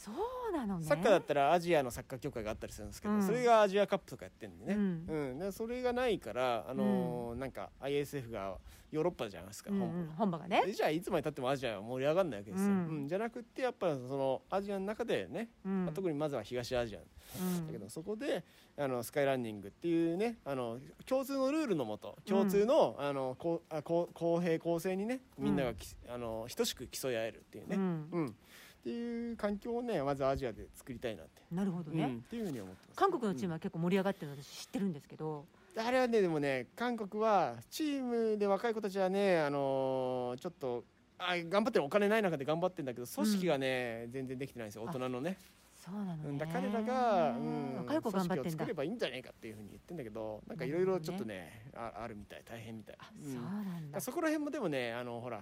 [0.00, 0.10] そ
[0.50, 0.86] うなのね。
[0.86, 3.22] サッカーだったらアジアのサッカー協会があったりするんですけど、うん。
[3.22, 5.06] それがアジアカップとかやってるんでね、うん。
[5.08, 5.38] うん。
[5.38, 8.56] でそれがないから、あのーなんか ISF が
[8.90, 10.62] ヨーロッパじゃないですか、うん本部うん本場がね。
[10.66, 13.04] でじゃあいつまでたってもアジアは盛り上がらないわけですよ、ううん。
[13.04, 15.84] んじゃなくってやっぱそのアジアの中でね、うん。
[15.84, 16.98] まあ特にまずは東アジア。
[16.98, 17.66] うん。
[17.66, 18.44] だけどそこで
[18.76, 28.08] あのスカイランニングっていうねあの共通のルールのもと共通の,、あのこうあこう公平公正にねみんながき、あの等しく競い合えるっていうね、うん。
[28.12, 28.36] うん
[28.80, 32.96] っていう環境をねまずアジアで作りたいなって、なるほどね、うんっていうふうに思ってます。
[32.96, 40.82] 韓国のチームは結構盛り上がってるの私知ってるんですけど、うんあれはねでもね韓国はチームで若い子たちはねあのーちょっと
[41.16, 45.38] あ頑張ってるお金ない中で頑張ってるんだけど組織がね、全然できてないんですよ大人のね。
[45.76, 46.22] そうなのね。
[46.26, 48.42] うんだ彼らが、うん、若い子頑張ってんだ。
[48.42, 52.96] 組織を作ればいいんじゃないかっていうふうに言ってんだけどなんかいろいろちょっとねああるみたい大変みたい。
[52.98, 53.92] あうんそうなん。
[53.92, 55.40] だ、そこら辺もでもねあのほら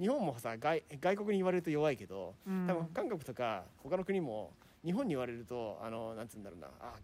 [0.00, 2.66] 日本もさ外外国に言われると弱いけど、うん。
[2.66, 4.52] 多分韓国とか他の国も
[4.84, 6.94] 日本に言われるとあのなんつうんだろうなあ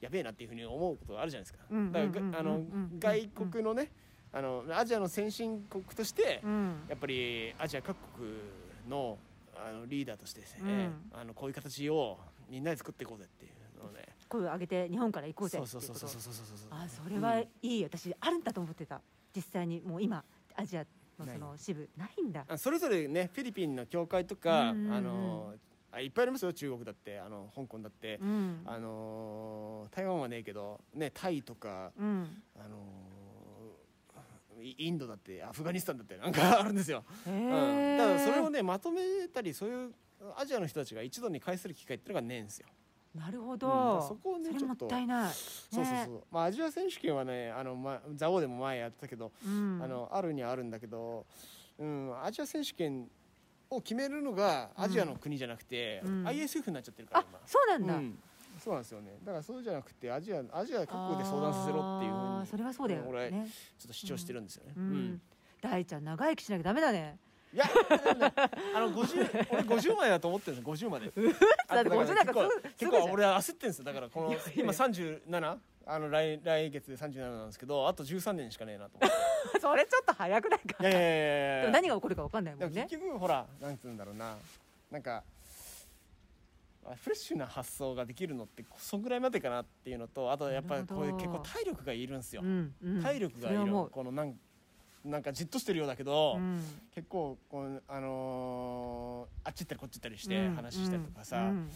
[0.00, 3.92] やべえなっていうふうに思うことがあるじゃないですか、うんだからあのうん外国のね
[4.32, 6.84] あのアジアの先進国として、うん。
[6.88, 8.28] やっぱりアジア各国
[8.88, 9.18] の
[9.54, 11.20] あのリーダーとしてですね、うん。
[11.20, 14.08] あのこういう形をみんなで作っていこうぜっていうのをね。
[14.28, 19.00] 声を上げて日本から行こうぜっていうそそうそうそうそうそうそうあそれはいい、私あるんだと思ってた。
[19.36, 20.24] 実際にもう今
[20.56, 20.86] アジア
[21.18, 22.44] のその支部ないんだ。
[22.48, 25.54] あそれぞれねフィリピンの教会とか、あの
[25.90, 28.62] あいっぱいありますよ中国だってあの香港だって、うん。
[28.64, 32.42] あの台湾はねえけどねタイとかうん。
[32.56, 32.76] あの
[34.62, 39.90] イインドだってアフガニスタンだってなんかあるんですよ、へうん、えだからそれをねまとめたりそういう
[40.36, 42.68] アジアの人たちが一度に会する機会っていうのがねえんですよ
[43.14, 45.32] なるほうんど、そこをねれもったいない。
[45.32, 49.80] そうそうそう、まあアジア選手権はねあの、ま、蔵王でも前やってたけど、うん。
[49.82, 51.26] あのあるにはあるんだけど、
[51.78, 53.06] うん、アジア選手権
[53.68, 56.26] を決めるのがアジアの国じゃなくて、うん。
[56.26, 58.18] ISF になっちゃってるからあ今そうなんだ、うん。
[58.58, 59.18] そうなんですよね。
[59.24, 63.48] だからそうじゃなくてアジアアジア各国で相談させろっていうふうにそれはそうだよ俺ね
[63.78, 65.18] ちょっと主張してるんですよね、
[65.60, 67.18] 大ちゃん長生きしなきゃダメだね
[67.52, 67.64] いや
[68.74, 71.06] あの50俺50までだと思ってるんですよ50まで。
[71.68, 73.84] だって50なんか結構俺は焦ってるんですよ。
[73.84, 79.10] だからこの今37あの来来月で37なんですけどあと13年しかねえなと思っ
[79.52, 79.60] て。
[79.60, 80.76] それちょっと早くないか？
[80.80, 82.86] いやいやいや何が起こるか分かんないもんね。
[82.88, 84.36] 結局ほらなんつうんだろうな。
[84.90, 85.22] なんか
[86.84, 93.02] あフレッシュな発想ができるのってそんぐらいまでかなっていうのとあとやっぱりこういう結構体力がいるんですよ、うんうん。
[93.02, 93.60] 体力がいる。
[93.90, 94.34] このなん
[95.04, 96.62] なんかじっとしてるようだけど、うん。
[96.94, 100.54] 結構こう、あのーあっち行ったりこっち行ったりしてうん。
[100.54, 101.70] 話したりとかさ、うん。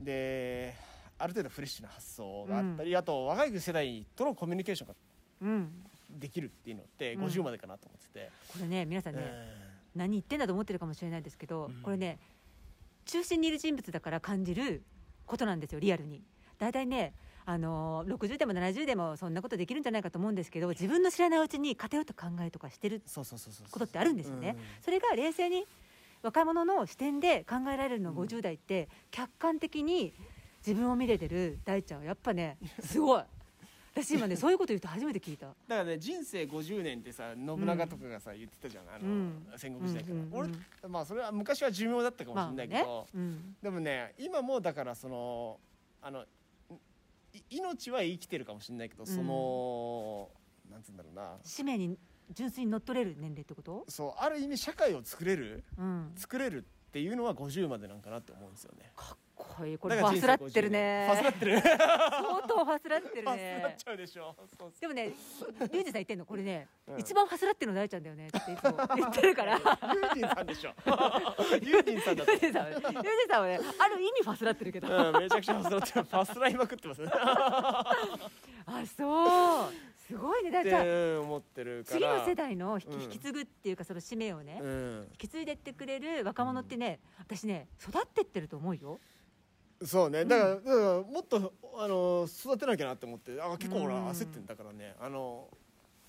[0.00, 0.74] で
[1.18, 4.94] ある程度フレッシュな発想があったり、あと若い世代とのコミュニケーションが
[5.42, 5.70] うん。
[6.10, 7.24] できるっていうのってうん。
[7.24, 9.20] 50までかなと思ってて、これね皆さんね、
[9.94, 11.82] う何言ってんだと思ってるかもしれないですけど、うん。
[11.82, 12.18] これね
[13.06, 14.82] 中心にいる人物だから感じる
[15.26, 16.22] ことなんですよリアルに。
[16.58, 17.12] 大体ね
[17.50, 23.00] あのー60でも70でもそんなことできるんじゃないかと思うんですけど自分の知らないうちに偏った考えとかしてる
[23.70, 24.64] ことってあるんですよね、うん。
[24.84, 25.64] それが冷静に
[26.22, 28.18] 若者の視点で考えられるのうん。
[28.18, 30.12] 50代って客観的に
[30.66, 33.22] 自分を見れてる大ちゃんはやっぱねすごい。
[33.94, 35.46] 私今ね そういうこと言うと初めて聞いた。
[35.46, 38.84] だからね人生50年ってさ信長とかがさ、言ってたじゃん。
[38.94, 39.46] あの、うん。
[39.56, 40.50] 戦国時代から、うんうんうん。
[40.82, 43.10] 俺まあそれは昔は寿命だったかもしれないけど、ね。
[43.14, 43.56] うん。
[43.62, 45.58] でもね今もだからその
[46.02, 46.26] あのい
[47.50, 50.28] 命は生きてるかもしれないけどその、
[50.70, 51.36] なんつうんだろうな。
[51.42, 51.98] 使命に
[52.32, 53.84] 純粋に乗っ取れる年齢ってこと？
[53.88, 56.12] そうある意味社会を作れるうん。
[56.14, 58.92] 作れるっていうのは50までなんかなって思うんですよね。
[58.96, 59.74] かっこい。
[59.74, 61.60] いこれファスラってるね50ファスラってる。
[61.62, 64.36] 相当ファスラってるファスラっねちゃうでしょ。
[64.80, 66.98] でもねリュウジさん言ってんのこれね、うん。
[66.98, 69.54] 一番ファスラってるの大ちゃんだよねっていつも 言ってるから。
[69.54, 70.74] ユージンさんでしょ。
[71.62, 72.32] ユージンさんだと。
[72.32, 76.04] リュウジさんリュウジさんはねある意味ファスラってるけど、うん、めちゃくちゃファスラってる。
[76.04, 77.10] ファスラいまくってますね。
[77.12, 79.72] あそう。
[80.08, 80.50] すごいね。
[80.50, 82.00] だって思ってるから。
[82.00, 85.08] 次の世代の引き継ぐっていうかその使命をね、うん。
[85.12, 88.98] 引き継いでってくれる若者ってね、私ね育ってってると思うよ
[89.84, 90.24] そうね。
[90.24, 94.08] だから,、だからもっとあの育てなきゃなって思ってあ結構ほらうん。
[94.08, 94.94] 焦ってんだからね。
[95.00, 95.48] あの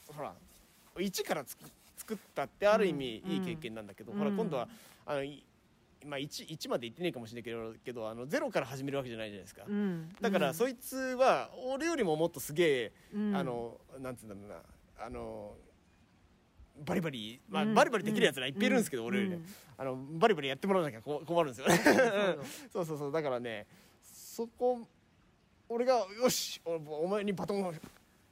[0.07, 0.33] ほら
[0.99, 1.63] 一からつく
[1.97, 3.31] 作ったってある意味うん。
[3.31, 4.17] いい経験なんだけど、うん。
[4.17, 4.67] ほら今度は
[5.05, 5.43] あのい
[6.05, 10.09] まあ、1, 1まで行ってねえかもしれないけどけどあのゼロから始めるわけじゃないじゃないですか、うん。
[10.21, 13.35] だから、うんそいつは俺よりももっとすげえ、うん。
[13.35, 14.55] あのなんつうんだろうな。
[15.05, 15.55] あの
[16.85, 17.73] バリバリ、まあうん。
[17.73, 19.45] バリバリできるやつらいっぱいいるんですけど、俺よりね、うん
[19.79, 21.77] あのバリバリやってもらわなきゃこ困るんですよね。
[22.73, 23.11] そうそうそう。
[23.13, 23.65] だからね
[24.03, 24.81] そこ
[25.69, 27.73] 俺がよしおお前にバトンを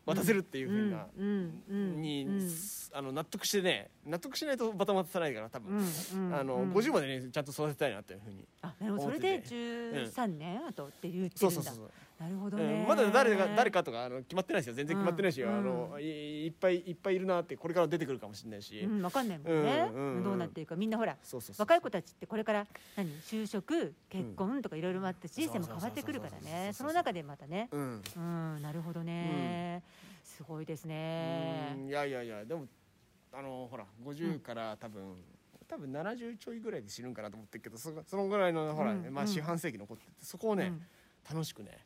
[0.05, 1.63] 渡せるっていうふうな、うん。
[1.69, 2.01] うん。
[2.01, 2.51] に、うん。
[2.91, 6.71] あの納得してね納得しないとバトン渡さないから多分、うんうんあのうん。
[6.73, 9.05] 50までねちゃんと育てたいなっていうふうにあなるほど。
[9.05, 11.29] それで13年あとって言ってるん。
[11.31, 12.87] そうそうそうなるほどうねん。
[12.87, 14.73] まだ誰が誰かとかあの決まってないですよ。
[14.73, 15.55] 全然決まってないし、うん。
[15.55, 16.03] あのい
[16.45, 19.91] いっぱいいっぱいいるなってこれから出てくるかもしれないし、うんわかんないもんね。
[19.93, 21.15] うんどうなってるかみんなほら
[21.57, 23.07] 若い子たちってこれから何？
[23.21, 26.71] 就職結婚とかいろいろあって人生も変わってくるからね。
[26.73, 27.69] その中でまたね。
[27.71, 28.01] うん。
[28.15, 29.83] うんなるほどね。
[30.23, 31.75] すごいですね。
[31.77, 31.87] うん。
[31.87, 32.65] いやいやいやでも
[33.38, 35.15] あのほら50から多分、
[35.67, 40.73] 多分70ちょいぐらいで死ぬんかなと思ってるけどそそのぐらいのほら、まあ、四半世紀残っててそこをね、
[41.29, 41.85] 楽しくね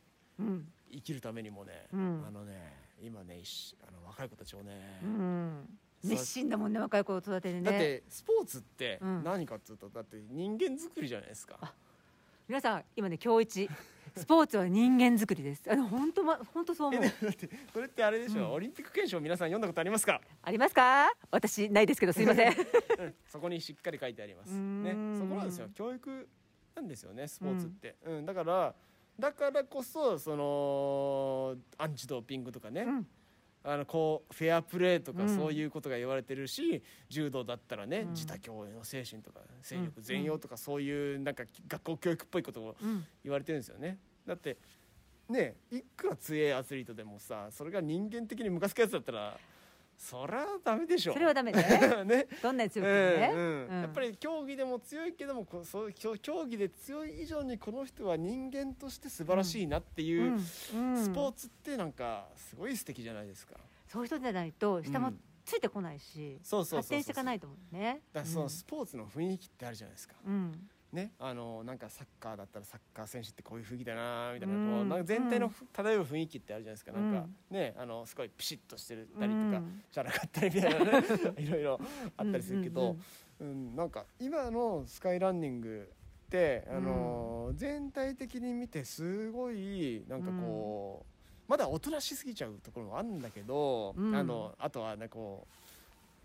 [0.90, 2.24] 生きるためにもね、うん。
[2.26, 2.72] あのね
[3.04, 5.78] 今ね一あの若い子たちをね、うん。
[6.04, 7.62] 熱心だもんね若い子を育ててね。
[7.62, 9.22] だってスポーツってうん。
[9.22, 11.74] 何かっつうとだって人間作りじゃないですか、
[12.48, 13.70] 皆さん今ね今日一
[14.16, 15.62] スポーツは人間作りです。
[15.70, 17.04] あの本当ま本当そう思う。
[17.04, 21.10] えだってそれってあれでしょ、オリンピック憲章皆さん読んだことありますか、ありますか？
[21.30, 22.52] 私ないですけどすいません。
[22.52, 24.50] うんそこにしっかり書いてあります。
[24.50, 25.68] ねそこなんですよ。
[25.74, 26.28] 教育
[26.74, 28.74] なんですよねスポーツって、うんだから
[29.18, 33.06] だからこそそのアンチドーピングとかね、うん
[33.64, 35.36] あのこうフェアプレーとかうん。
[35.36, 38.10] そういうことが言われてるし、柔道だったらね、うん。
[38.10, 43.04] 自他共栄の精神とか勢力全容とかそういうなんか学校教育っぽいことをうん。
[43.22, 43.98] 言われてるんですよね。
[44.26, 44.56] だって
[45.28, 49.38] ねいくら強いアスリートでもさそれが人間的にムカつくやつだったら
[50.02, 51.12] そりゃダメでしょ。
[51.12, 51.62] それはダメね
[52.04, 52.26] ね。
[52.42, 53.32] どんなに強うんくてもね。
[53.32, 53.80] うんうん。
[53.82, 60.72] やっぱり競技でも強いけどもこうそう競競技で強い以上にこの人は人間として素晴らしいなっていう、ス
[61.14, 63.54] ポーツってなんかすごい素敵じゃないですか。
[63.86, 68.02] そういう人じゃないと下もうんついてこないしそうそうそうそう発展していかないと思うね。
[68.12, 70.14] だからそのスポーツの雰囲気ってあるじゃないですか。
[70.26, 74.66] うんね、あのなんかサッカーだったらサッカー選手ってこういう雰囲気だなみたいな,、うん。
[74.66, 75.52] こうなんか全体のうん。
[75.72, 77.56] 漂う雰囲気ってあるじゃないですか、なんかうん。
[77.56, 79.82] ねあのすごいピシッとしてるたりとか、うん。
[79.90, 81.06] じゃなかったりみたいなね
[81.38, 81.80] いろいろ
[82.16, 82.96] あったりするけど、
[83.40, 85.90] うんなんか今のスカイランニング
[86.26, 91.04] ってあの、全体的に見てすごいなんかこ
[91.48, 94.14] う、まだおとなしすぎちゃうところもあるんだけど、うん。
[94.14, 95.61] あのあとはねこう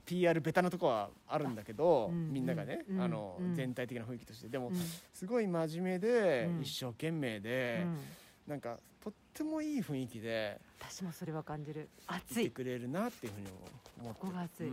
[0.07, 4.47] PR ベタなとこはあるんだけど、うんみんながね、うんあのうん全体的な雰囲気として。
[4.47, 4.75] でも、うん。
[5.13, 6.61] すごい真面目で、うん。
[6.61, 7.97] 一生懸命で、うん。
[8.47, 11.89] なんかとってもいい雰囲気で私もそれは感じる。
[12.07, 12.45] 熱い。
[12.45, 13.47] いてくれるなっていうふうに
[13.99, 14.71] 思ってここが熱い、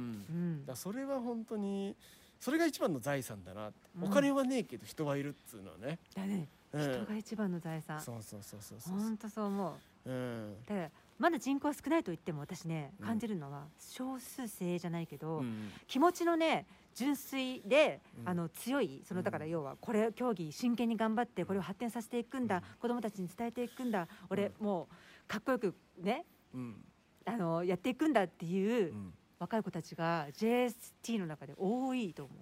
[0.64, 1.96] だそれは本当に
[2.38, 4.04] それが一番の財産だなって、うん。
[4.04, 6.80] お金はねえけど人はいるっつうのはね、だね、うん。
[6.80, 8.00] 人が一番の財産。
[8.00, 8.98] そうそうそうそうそう。
[8.98, 9.76] 本当そう思
[10.06, 10.10] う。
[10.10, 10.56] うん。
[10.66, 13.06] だからまだ人口は少ないと言っても私ねうん。
[13.06, 18.28] 感じるのは少数精鋭じゃないけど、うん気持ちのね純粋で、うん。
[18.28, 22.62] あの強いそのだから要はこれ競技真剣に頑張ってこれを発展させていくんだ、うん。
[22.80, 24.94] 子供たちに伝えていくんだ俺、もう
[25.28, 26.84] かっこよくねうん。
[27.26, 29.14] あのやっていくんだっていう、うん。
[29.38, 32.32] 若い子たちが JST の中で多いと思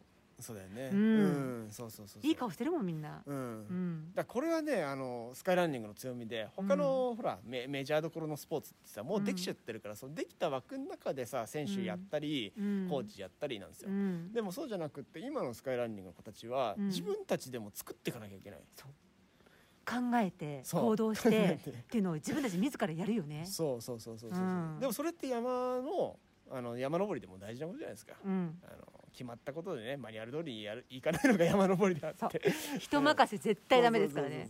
[0.40, 0.90] そうだよね。
[0.92, 0.98] うん。
[0.98, 3.22] うんそうそうそういい顔してるもんみんな。
[3.24, 4.14] うん、うん。
[4.14, 12.86] だこれはねあのスカイランニングの強みで他の、ほらメメジャーどころのスポーツってさもうできちゃってるから、そのできた枠の中でさ選手やったり、うん。
[12.88, 14.32] コーチやったりなんですよ、うん。
[14.32, 16.86] でもそうじゃなくって今のスカイランニングの子たちは、うん。
[16.88, 18.60] 自分たちでも作っていかなきゃいけない。
[19.84, 21.58] 考えて行動し考て。
[21.66, 23.44] っていうのを自分たち自らやるよね。
[23.46, 24.78] そうそうそうそうそう、うん。
[24.80, 26.18] でもそれって山の
[26.50, 28.58] あの山登りでも大事なことじゃないですか、うん。
[28.62, 32.42] あの決まったことでねマニュアル通りやるいかないのが山登りであって。
[32.78, 34.48] 人任せ絶対ダメですからね。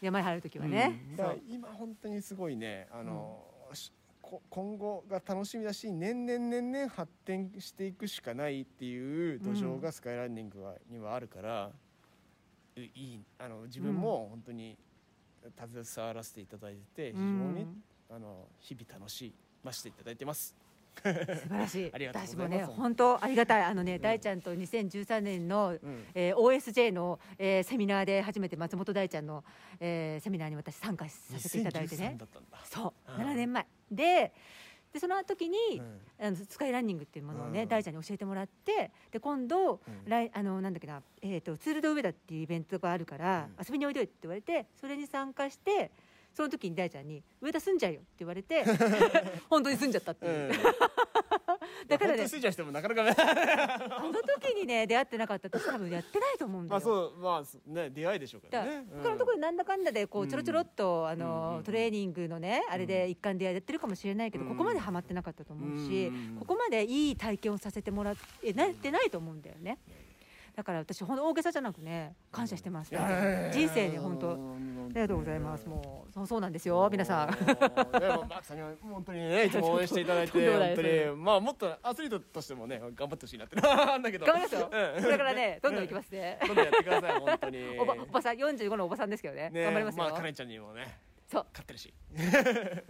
[0.00, 1.00] 山に入る時はね。
[1.10, 1.16] うん。
[1.16, 11.70] だから今本当にすごいねあの、しこ今後が楽しみだし年々年々発展していくしかないっていう土壌がスカイランニングは、にはあるから
[12.76, 14.76] ういいあの自分も本当に
[15.56, 17.82] 携わらせていただいてて非常に、うん。
[18.10, 19.32] あの日々楽し
[19.64, 20.54] ましていただいてます。
[21.02, 21.90] 素晴らしい。
[21.94, 23.62] ありがとうご私もね本当ありがたい。
[23.62, 26.04] あのね、大ちゃんと2013年の、うん。
[26.14, 29.44] えー OSJ の、えーセミナーで初めて松本大ちゃんの、
[29.80, 32.16] えーセミナーに私参加させていただいてね。
[32.16, 32.58] 2013だったんだ。
[32.64, 33.12] そう。
[33.12, 33.26] うん。
[33.26, 33.66] 7年前。
[33.90, 34.32] で
[34.92, 36.00] でその時に、うん。
[36.20, 37.68] あのスカイランニングっていうものをね、うん。
[37.68, 39.80] 大ちゃんに教えてもらってで今度、うん。
[40.06, 43.64] 来あのなんだっけな、えー、とツール・ド・上田っていうイベントがあるから、うん。
[43.66, 45.90] 遊びにおいでよって言われてそれに参加して
[46.34, 48.64] その時に大ちゃんに「上田住んじゃうよ」って言われて
[49.50, 50.52] 本当に住んじゃったっていう、うん。
[51.88, 53.14] だからね本当にスイちゃんしてもなかなかね。
[53.18, 56.76] あの時にね出会ってなかったと多分やってないと思うんだよ。
[56.76, 58.88] まあそうまあね出会いでしょうかだかららね。
[59.02, 60.28] 他のところでなんだかんだでこううん。
[60.28, 64.50] ちょろちょろっとあうんうんうんのトレーニングのねあれで一環でやってるかもしれないけどうん。
[64.50, 66.36] ここまでハマってなかったと思うしうん。
[66.38, 69.78] ここまでいい体験をさせてもらってなってないと思うんだよね。
[70.54, 72.94] だから私ほん大げさじゃなくね感謝してます、
[73.52, 75.66] 人生で本当ありがとうございます。
[75.66, 77.28] もうそうそうなんですよ皆さん。
[77.28, 83.56] マークさんには本当にね いつも応援していただいて本当にまあもっとアスリートとしてもね頑張ってほしいなって。
[83.56, 84.26] なんだけど。
[84.26, 86.38] 頑張りますよ、うん、これからねどんどんいきますね。
[86.46, 87.78] どんどんやってください本当に。
[87.78, 89.50] おばおばさん45のおばさんですけどね。
[89.54, 90.04] 頑張りますよ。
[90.04, 91.46] まあカレンちゃんにもねそう。
[91.50, 91.94] 勝ってるし。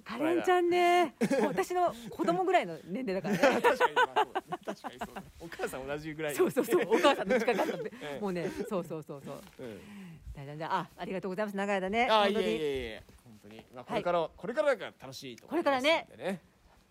[0.05, 1.15] カレンちゃんね。
[1.47, 3.63] 私の子供ぐらいの年齢だからね。
[3.63, 4.03] 確かに、ま
[4.51, 6.35] あ、確かにそうお母さん同じぐらい。
[6.35, 6.83] そうそうそう。
[6.89, 11.57] お母さんの近かったんで、 もうねそうそうそうそう、うん、あありがとうございます。
[11.57, 12.09] 長い間ね。
[12.11, 16.09] あいえいえいえ本当に、まあ、これから、はい、これからが楽しいとこれからね。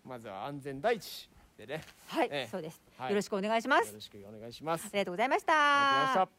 [0.04, 1.28] まずは安全第一
[1.58, 1.82] でね。
[2.06, 3.88] はい、えそうです、はい、よろしくお願いします。
[3.88, 4.86] よろしくお願いします。
[4.86, 5.52] ありがとうございました。
[5.52, 6.38] ありがとうござ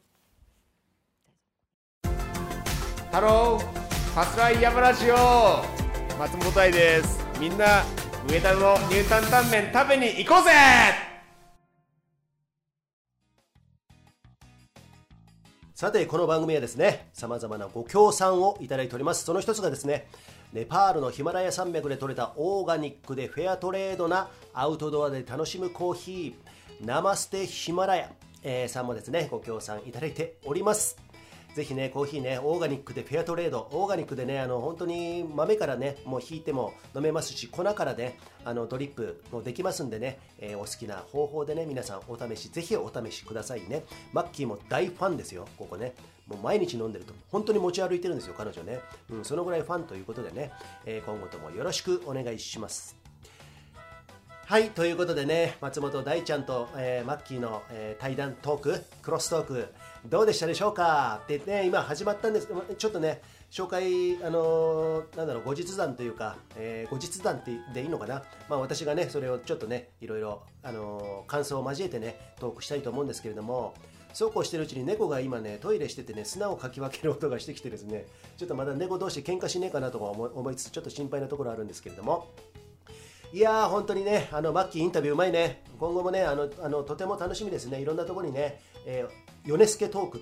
[3.12, 3.20] た。
[3.20, 5.16] ハローファスライヤマラジオ。
[6.16, 7.18] 松本愛です。
[7.40, 7.82] みんな
[8.28, 10.52] 上田のニュータンタンメン食べに行こうぜ。
[15.74, 19.24] さてこの番組はですねさまざまなご協賛をいただいております。
[19.24, 20.06] その一つがですね
[20.52, 28.12] ネパールのヒマラヤ山脈で採れたオーガニックでフェアトレードなアウトドアで楽しむコーヒーナマステヒマラヤ、
[28.44, 31.03] えー、さんもですねご協賛いただいております。
[31.54, 43.84] ぜひね、コーヒーね、オーガニックでフェアトレード、オーガニックでね、あの本当に豆からね、もう引いても飲めますし、粉からね、あのドリップもできますんでね、えー、お好きな方法でね、皆さんお試し、ぜひお試しくださいね。
[44.12, 45.94] マッキーも大ファンですよ、ここね。
[46.26, 48.80] もう毎日飲んでると、本当に持ち歩いてるんですよ、彼女ね。
[49.10, 50.50] うん、そのぐらいファンということでね、
[50.84, 53.03] えー、今後ともよろしくお願いします。
[54.46, 59.68] はい、ということでね、松本大ちゃんと、えー、マッキーの、えー、対談トーク、クロストーク、
[60.04, 61.22] どうでしたでしょうか？
[61.24, 67.42] ってね、今始まったんですちょっとね、紹介、あのー、なんだろう、後日談というか、えー、後日談
[67.72, 73.72] でいいのかな、まあ、私がね、それをちょっとね、いろいろ、あの、感想を交えてね、トークしたいと思うんですけれども、
[74.12, 78.04] そうこうしてるうちに猫が今ね、トイレしててね、砂をかき分ける音がしてきてですね、
[78.36, 82.28] ちょっとまだ猫同士喧嘩しねえかなとか思いつつ、ちょっと心配なところあるんですけれども、
[83.34, 90.20] いやー、本当にね、あのマッキーインタビューうまいね、今後もね、あのあのとても楽しみですね、いろんなところにね、えー米助トーク、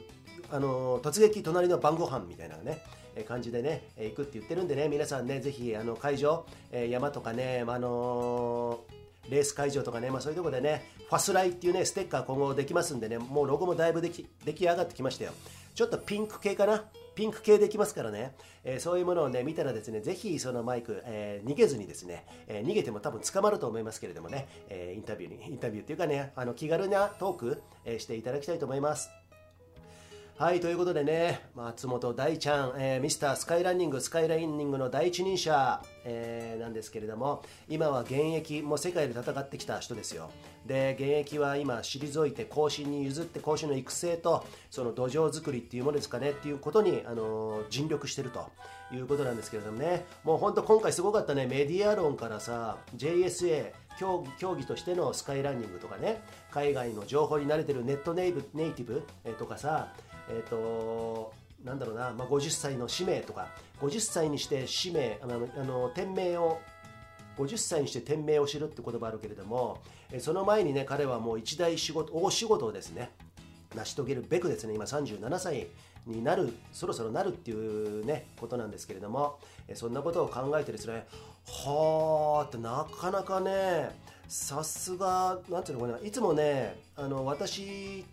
[0.50, 2.82] あの突撃隣の晩ご飯みたいなね、
[3.28, 8.80] 感じでね、行くって言ってるんでね、皆さんね、ぜひあの会場、え山とかね、あの
[9.28, 15.32] レース会場とかね、まあ、そういうとこでね、ファスライっていうね、ステッカー今後できますんでね、もうロゴもだいぶでき出来上がってきましたよ。
[15.74, 16.84] ちょっとピンク系かな。
[17.14, 18.34] ピンク系できますからね、
[18.64, 29.21] えー、そういうものをね、見たらですね、ぜひそのマイク、えー、逃げずにですね、えー、逃げても多分捕まると思いますけれどもね、えインタビューに、インタビューっていうかね、あの気軽なトーク、えしていただきたいと思います。
[30.42, 40.32] はい、ということでね、松本大ちゃん、えー、ミスタースカイランニング、スカイランニングの第一人者、えー、なんですけれども、今は現役、もう世界で戦ってきた人ですよ。
[40.66, 48.50] で、現役は今、退いて後進に譲って、後進の育成と、その土壌作りっていうものですかね、っていうことに、あのー、尽力してると
[48.92, 59.92] いうことなんですけれどもね、もう本当今回すごかったね、メディア論からさ、JSA、競技競技としてのスカイランニングとかね海外の情報に慣れてるネットネイブネイティブ、えとかさ
[60.28, 61.32] えっ、ー、と
[61.64, 63.48] なんだろうな、まあ、50歳の使命とか
[63.80, 66.60] 50歳にして使命あのあの天命を
[67.38, 69.80] 50歳にして天命を知るって言葉あるけれども
[70.18, 73.10] その前にね彼はもう一大仕事大仕事をですね
[73.74, 75.68] 成し遂げるべくですね今37歳
[76.06, 79.38] になるそろそろなるっていうねことなんですけれども
[79.74, 81.06] そんなことを考えてですね
[81.46, 83.90] はあってなかなかね
[84.28, 88.04] さすがなんていうのかないつもねあの私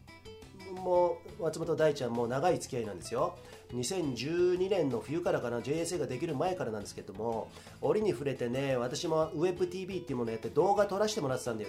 [0.74, 3.38] も松本大ちゃんも長い付き合いなんですよ。
[3.74, 7.51] 2012年の冬からかな JSA ができる前からなんですけども
[7.82, 11.65] 折に触れてね私も WebTV っていうものやって動画撮らせてもらってたんで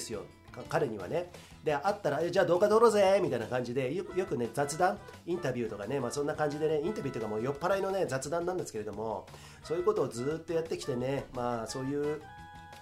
[0.00, 0.22] すよ。
[0.68, 1.30] 彼にはね。
[1.64, 9.26] で会ったらじゃあ動画撮ろうぜみたいな感じでよくね雑談インタビューとかね、まあ、そんな感じでねインタビューというかもう酔っ払いのね雑談なんですけれども
[9.62, 12.22] そういうことをずっとやってきてねまあそういう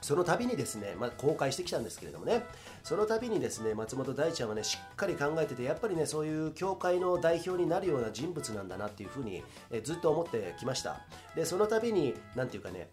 [0.00, 2.44] その度にですね、まあ、公開してきたんですけれどもね。
[2.82, 11.00] その度にですね松本大ちゃんはねしっかり考えててやっぱりねそういう教会の代表になるような人物なんだなっていうふうに、えずっと思ってきました。
[11.34, 12.88] でその度に何ていうかね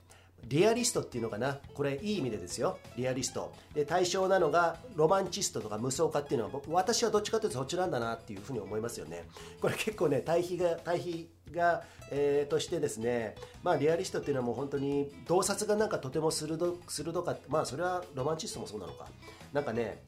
[0.47, 1.57] リアリストっていうのかな。
[1.73, 2.77] これいい意味でですよ。
[2.97, 3.51] リアリスト。
[3.73, 9.27] で対象なのがロマンチストとか無双家っていうのは私はどっちかというとそっちなんだなっていうふうに思いますよね。
[9.59, 19.07] これ結構ね対比が対比が、えー、としてですねまあリアリストっていうのはもう本当に洞察がなんかとても鋭鋭かまあそれはロマンチストもそうなのか。
[19.53, 20.03] なんかね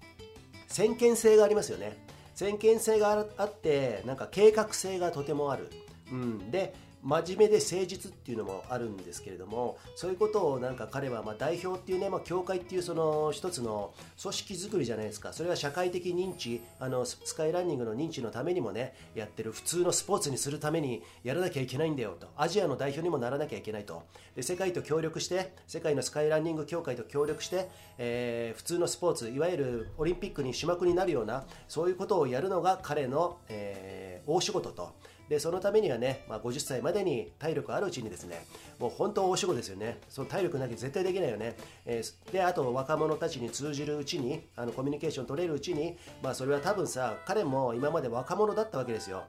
[0.67, 1.97] 先見性がありますよね。
[2.35, 5.71] 先見性があってなんか計画性がとてもある。
[6.11, 6.73] うん、で
[7.03, 15.33] 真面目で誠実っていうのもあるんですけれどもそういうことをなんか彼はま代表っていうね、まあ、教会っていうその一つの組織づくりじゃないですか。
[15.33, 22.27] それは社会的認知あのスカイランニングの認知のためにもねやってる普通のスポーツにするためにやらなきゃいけないんだよと。
[22.35, 24.03] アジアの代表にもならなきゃいけないと。
[24.35, 34.93] で世界と協力して世界のスカイランニング協会と協力して、えー、普通のスポーツいわゆるオリンピックに種目になるようなそういうことをやるのが彼の、えー、大仕事と。
[35.29, 38.45] でそのためにはね、まあ、50歳までに体力あるうちにですね
[38.79, 39.99] もう本当大仕事ですよね。
[40.09, 41.55] その体力なきゃ絶対できないよね、
[41.85, 49.23] えー、であと若者たちに通じるうちにあのコミュニケーション取れるうちに、まあ、それは多分さ彼も今まで若者だったわけですよ。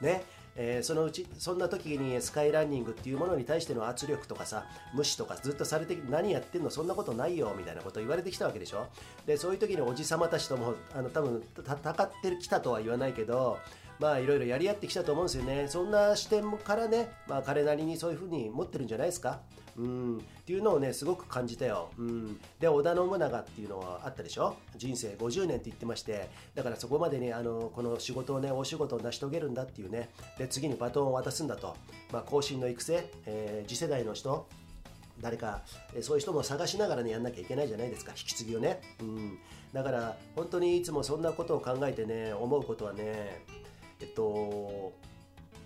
[0.00, 0.22] ね。
[0.56, 6.70] えー、そのうちそんな時にスカイランニングっていうものに対しての圧力とかさ無視とかずっとされて何やってんの？
[6.70, 8.86] そんなことないよみたいなこと言われてきたわけでしょ。
[9.26, 13.58] でそういう時におじさまたちともあの多分戦ってきたとは言わないけど
[14.00, 15.66] まあいろいろやり合ってきたと思うんですよね。
[15.68, 19.40] そんな視点からね、まあ、彼なりにそういうふうに持ってるんじゃないですか。
[19.76, 20.18] うん。
[20.18, 24.56] っていうのをねすごく感じたよ、うん、で織田信長っていうのはあったでしょ？
[24.76, 26.30] 人生50年って言ってまして。
[26.54, 30.08] だからそこまでにあのこの仕事をね大仕事を成し遂げるんだっていうね。
[30.38, 31.76] で次にバトンを渡すんだと、
[32.10, 34.46] まあ、後進の育成、えー、次世代の人
[35.20, 35.60] 誰か、
[35.94, 38.12] えそういう人も探しながらねやんなきゃいけないじゃないですか。
[38.12, 39.38] 引き継ぎをね、うん、
[39.72, 43.44] だから本当にいつもそんなことを考えてね思うことはね
[44.00, 44.92] えっと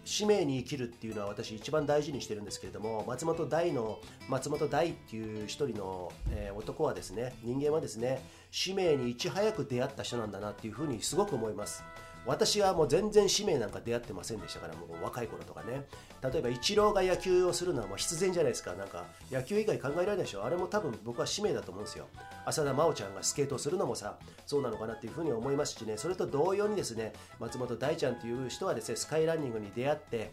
[0.04, 11.82] 使命に生きるっていうのは私一番大事にしてるんですけれども松本大の松本大っていう一人の、えー、男はですね人間はですね使命にいち早く出会った人なんだなっていうふうにすごく思います。
[12.26, 15.84] 私はもう全然使命なんか出会ってませんでしたからもう若い頃とかね。
[16.22, 18.72] 例えばイチローが野球をするのはもう必然じゃないですか。
[18.74, 20.44] なんか野球以外考えられないでしょ。
[20.44, 22.08] あれも多分僕は使命だと思うんですよ。
[22.46, 25.96] 浅田真央ちゃんがスケートをするのもさそうなのかなっていうふうに思いますしね。
[25.98, 30.32] それと同様にですね松本大ちゃんという人はですねスカイランニングに出会って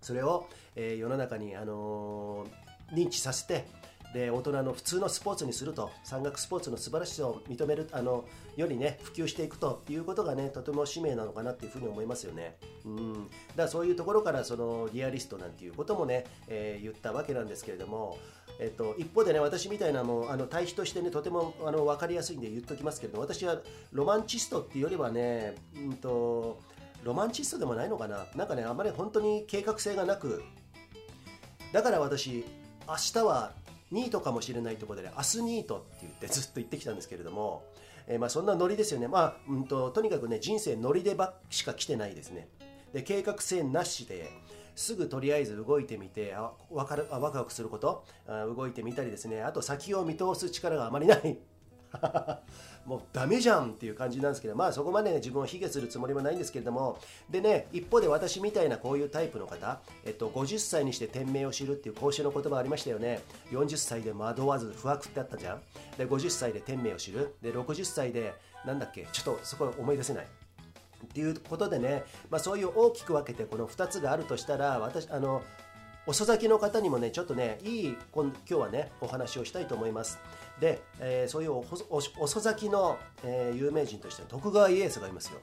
[0.00, 3.64] それを、えー、世の中に、あのー、認知させて
[4.14, 8.24] で大人の普通のスポーツにすると山岳スポーツの素晴らしさを認めるあの
[8.56, 12.56] よりね普及していくということがねとても使命なのかなっていうふうに思いますよね。
[12.86, 13.12] うん。
[13.12, 18.16] だからそういうところからそのリアリストなんていうこともね、えー、言ったわけなんですけれども
[18.60, 23.58] えっと、一方でね私みたいなもうあの対比としてねとてもあの分かりやすいんで言っておきますけれども私は
[23.90, 26.60] ロマンチストっていうよりはね、うんと
[27.02, 28.26] ロマンチストでもないのかな。
[28.34, 30.42] なんかねあまり本当に計画性がなく
[31.72, 32.44] だから私
[32.86, 33.52] 明日は
[33.94, 37.64] ニートかもしれないところで、ね、明日ニートって言ってずっと言ってきたんですけれども、
[38.06, 39.08] えー、まあそんなノリですよね。
[39.08, 42.48] まあ、うんと、とにかくね、人生ノリでばしか来てないですね。
[42.92, 44.30] で、計画性なしで、
[44.76, 51.38] すぐとりあえず動いてみて、あわかるあワクワクすることあ、動いてみたりですね、あと先を見通す力があまりない。
[52.86, 56.98] もうダメじゃんっていう感じなんですけど、まあそこまでね、自分を卑下するつもりもないんですけれども、
[57.30, 63.20] でね、一方で私みたいなこういうタイプの方、えっと、50歳にして天命を知るっていう講師の言葉ありましたよね。
[63.50, 65.62] 40歳で惑わず不惑ってあったじゃん。
[65.96, 67.34] で、50歳で天命を知る。
[67.40, 68.34] で、60歳で、
[68.64, 70.26] なんだっけ、ちょっとそこ思い出せない。
[71.04, 75.42] っていうことでね、まあ、そういう大きく分けてこの2つがあるとしたら私あの
[76.06, 80.18] 遅咲きの方にもねちょっとねいい今日はねお話をしたいと思います。
[80.60, 81.62] で、えー、そういう
[82.18, 85.40] 遅咲きの、えー、有名人として徳川家康がいますよ。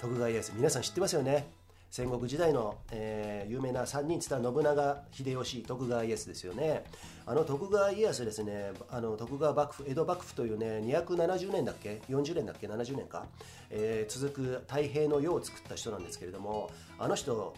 [0.00, 1.48] 徳川家康皆さん知ってますよね。
[1.90, 6.84] 戦国時代の、えー、有名な3人伝った信長秀吉徳川家康ですよね。
[7.24, 13.26] あの徳川家康ですねあの徳川幕府江戸幕府というね270年だっけ？40年だっけ？70年か、
[13.70, 16.68] えー、続く太平の世を作った人なんですけれども
[16.98, 17.54] あの人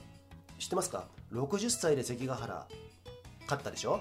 [0.59, 2.67] 知ってますか？60歳で関ヶ原。
[3.43, 4.01] 勝ったでしょ？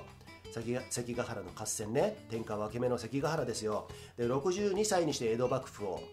[0.90, 2.16] 関ヶ原の合戦ね。
[2.30, 3.88] 天下分け目の関ヶ原ですよ。
[4.18, 6.04] で62歳にして江戸幕府を、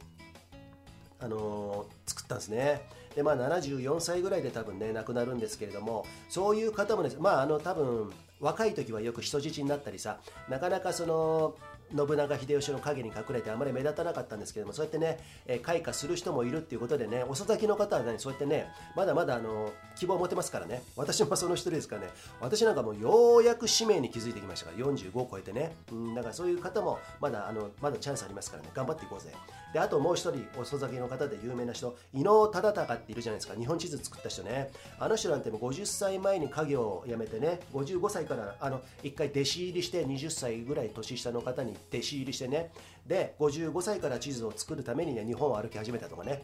[1.21, 2.83] あのー、作ったんですね。
[3.15, 10.19] でまあ74歳ぐらいで多分ね亡くなるんですけれどもそういう方もねまああの多分若い時はよく人質になったりさ
[10.49, 11.55] なかなかその
[11.97, 20.83] 信長秀吉の陰に隠れてあまり目立たなかったんですけどもそうやってね、えー、開花する人もいるっていうことでね遅咲きの方はねそうやってねまだまだあの希望を持てますからね。
[20.97, 22.09] 私もその一人ですからね。
[22.41, 25.75] 私なんかもうようやく使命に気づいてきましたから45を超えてね。
[25.93, 28.71] うんだからそういう方もまだあのまだチャンスありますからね。
[28.75, 29.33] 頑張っていこうぜ。
[29.73, 33.55] であともう一人遅咲きの方で有名な人伊能忠敬っているじゃないですか。
[33.59, 34.71] 日本地図作った人ね。
[34.99, 42.71] あの人なんてもう50歳前に家業を辞めてね55歳からあの1回弟子入りして20歳ぐらい年下の方に弟子入りしてね。
[43.07, 46.43] で55歳から地図を作るためにね日本を歩き始めたとかね。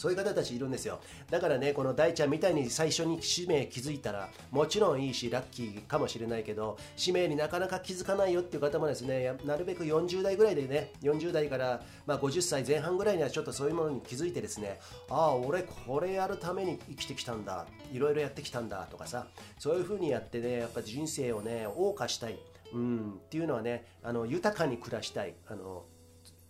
[0.00, 0.98] そういう方たちいるんですよ。
[1.30, 17.66] だからねこの大ちゃんみたいに最初に使命気づいたらもちろんいいしラッキーかもしれないけど使命になかなか気づかないよっていう方もですねなるべく40代ぐらいでね40代から、まあ、50歳前半ぐらいにはちょっとそういうものに気づいてですねああ俺これやるために生きてきたんだ。
[17.92, 19.26] いろいろやってきたんだとかさ。
[19.58, 22.38] そういう風にやってねやっぱ人生をね謳歌したい、
[22.72, 25.34] うん、っていうのはねあの豊かに暮らしたい。
[25.48, 25.84] あの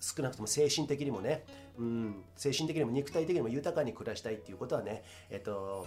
[0.01, 1.45] 少なくとも精神的にもね、
[1.79, 5.87] うん、精神的にも肉体的にも豊かに暮らしたいっていうことはね、えっと、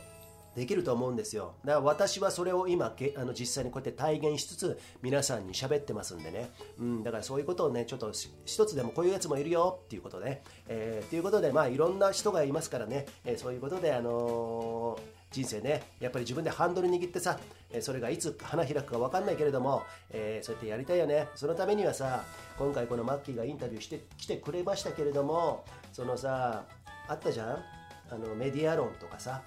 [0.55, 1.55] できると思うんですよ。
[1.65, 8.11] だから私はそれを今あの実際にこうやって体現しつつ皆さんに喋ってますんでね、うん、だからそういうことをねちょっと
[8.45, 17.39] 一つでもこういうやつもいるよっていうことね、えー、っていうことでまあいろんな人がいますからね、えー、そういうことであのー人生ねやっぱり自分でハンドル握ってさ
[17.81, 21.27] それがいつ花開くか分かんないけれども、えー、そうやってやりたいよね。
[21.35, 22.23] そのためにはさ
[22.57, 26.65] 今回このマッキーがインタビューしてきてくれましたけれどもそのさ
[27.07, 27.63] あったじゃん？
[28.11, 29.41] あのメディア論とかさ。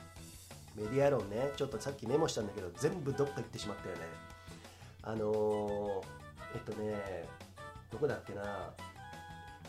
[0.75, 1.51] メディア論ね。
[1.57, 4.03] ちょっとさっきメモしたんだけど全部どっか行ってしまったよね。
[5.03, 6.03] あのー、
[6.55, 7.29] えっとね
[7.91, 8.43] どこだっけな？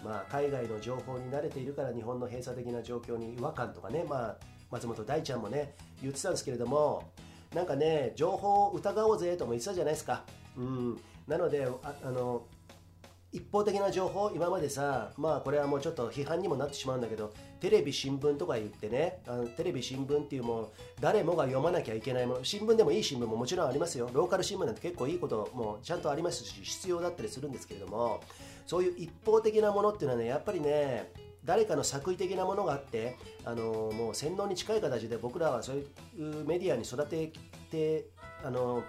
[0.03, 4.05] まあ海外の情報に慣れているから日本の閉鎖的な状況に違和感とかね。
[4.09, 4.35] まあ
[4.69, 7.09] 松本大ちゃんもね言ってたんですけれども
[7.53, 10.23] なんかね情報を疑おうぜとも言ってたじゃないですか、
[10.57, 12.43] うん、なのでああの
[13.33, 20.69] 一方的な情報今までさまあこれはもうちょっと批判にもなってしまうんだけどテレビ新聞とか言ってねあのテレビ新聞っていうもう
[21.01, 24.09] 誰もが読まなきゃいけないもの新聞でもいい新聞ももちろんありますよ。
[24.13, 28.21] ローカル新聞なんて結構いいこともちゃんとありますし必要だったりするんですけれども
[28.65, 31.11] そういう一方的なものっていうのはねやっぱりね
[31.47, 35.81] 誰かの作為的なものがあってあのもう洗脳に近い形で僕らはそうい
[36.19, 37.31] うメディアに育て
[37.71, 38.05] て
[38.43, 38.83] あの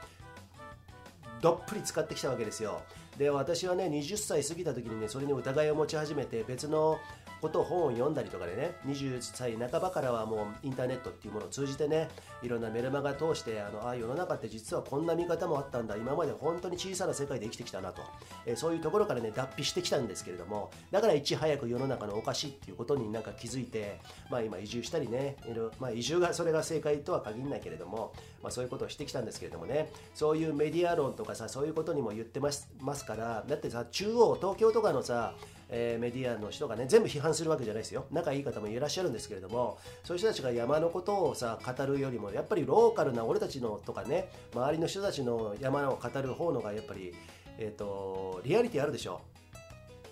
[1.40, 2.82] どっぷり使ってきたわけですよ。
[3.16, 6.98] で私はね20歳過ぎた時にねそれに疑いを持ち始めて別の
[7.40, 12.08] ことを本を読んだりとかでね20歳半ばからはもうインターネットっていうものを通じてね
[12.42, 18.02] いろんなメルマガ通してあのあ世の中って実はこんな見方もあったんだ今まで本当に小さな世界で生きてきたなと、
[18.46, 25.36] えそういうところからね脱皮してきたんですけれどもだからいち早く世の中のおかしいっていうことになんか気づいてまあ今移住したりね、
[25.78, 28.12] まあ、移住がそれが正解とは限らないけれども、
[28.42, 29.90] まあ、そういうことをしてきたんですけれどもね。
[30.14, 35.34] そういうメディア論とかさそういうことにも言ってますますからだってさ中央東京とかのさ
[35.70, 38.06] えー、メディアの人がね全部批判するわけじゃないですよ。
[38.10, 47.14] 仲いい方もいらっしゃるんですけれどもそういう人たちが山のことをさ語るよりもやっぱりローカルな俺たちのとかね周りの人たちの山を語る方のがやっぱり、
[47.58, 49.20] えーと、リアリティあるでしょ。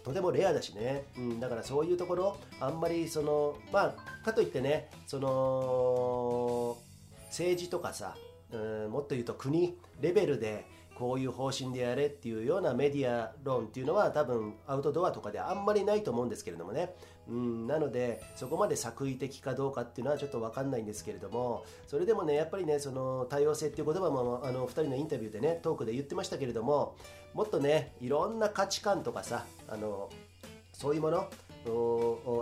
[0.05, 6.77] とてもレアだしね、うん、だからそういうところあんまりそのまあかといってねその
[7.27, 8.15] 政治とかさ、
[8.53, 10.65] うん、もっと言うと国レベルで
[10.99, 16.95] こういう方針でやれっていうようなメディア論っていうのは多分アウトドアとかであんまりないと思うんですけれどもね、
[17.29, 26.97] うん、なのでそこまで作為的かどうかっていうのはちょっと分かんないんですけれどもそれでもねやっぱりねその多様性っていう言葉もあの2人のインタビューでねトークで言ってましたけれども
[27.35, 30.09] もっとねいろんな価値観とかさあの
[30.73, 31.29] そういうもの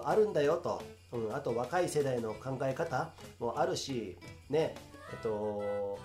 [0.05, 0.80] あるんだよと、
[1.12, 4.16] うん、あと若い世代の考え方もあるし
[4.48, 4.76] ね
[5.11, 5.98] えっと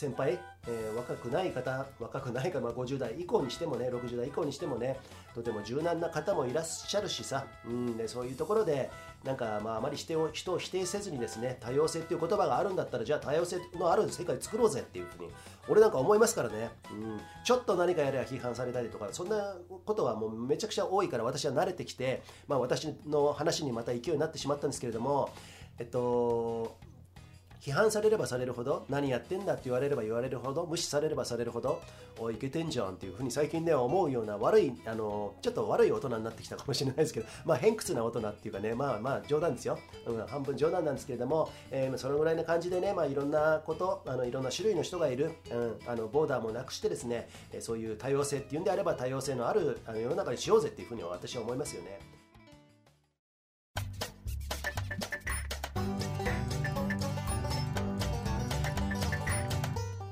[0.00, 4.98] 先輩、えー、若くない方若くないか、まあ、50代以降にしてもね60代以降にしてもね
[5.34, 8.90] とても柔軟な方もいらっしゃるしさ、うんでそういうところで
[9.24, 15.28] なんか、まあ、あまり人を人を否定せずにですね多様性っていう言葉があるんだったらじゃあ多様性のある世界作ろうぜっていうふうに
[15.68, 25.30] 俺なんか思いますからね、うん、ちょっと何かやれば批判されたりとかそんなことはもうめちゃくちゃ多いから私は慣れてきて、まあ、私の話にまた勢いになってしまったんですけれども
[25.78, 26.89] えっと
[27.60, 31.80] 批判されればされるほど何やってんだって言われれば言われるほど無視されればされるほど
[32.18, 47.28] おいけてんじゃんっていうふうに最近では思うような悪いあのちょっと悪い大人になってきたかもしれないですけど まあ偏屈な大人っていうかねまあまあ冗談ですよ、うん、半分冗談なんですけれども、えー、そのぐらいな感じでねまあいろんなことあのいろんな種類の人がいる、うん、あのボーダーもなくしてですね
[47.60, 52.19] そういう多様性っていうんであれば多様性のあるあの世の中にしようぜっていうふうに私は思いますよね。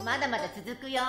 [0.08, 1.02] まだまだ続くよ。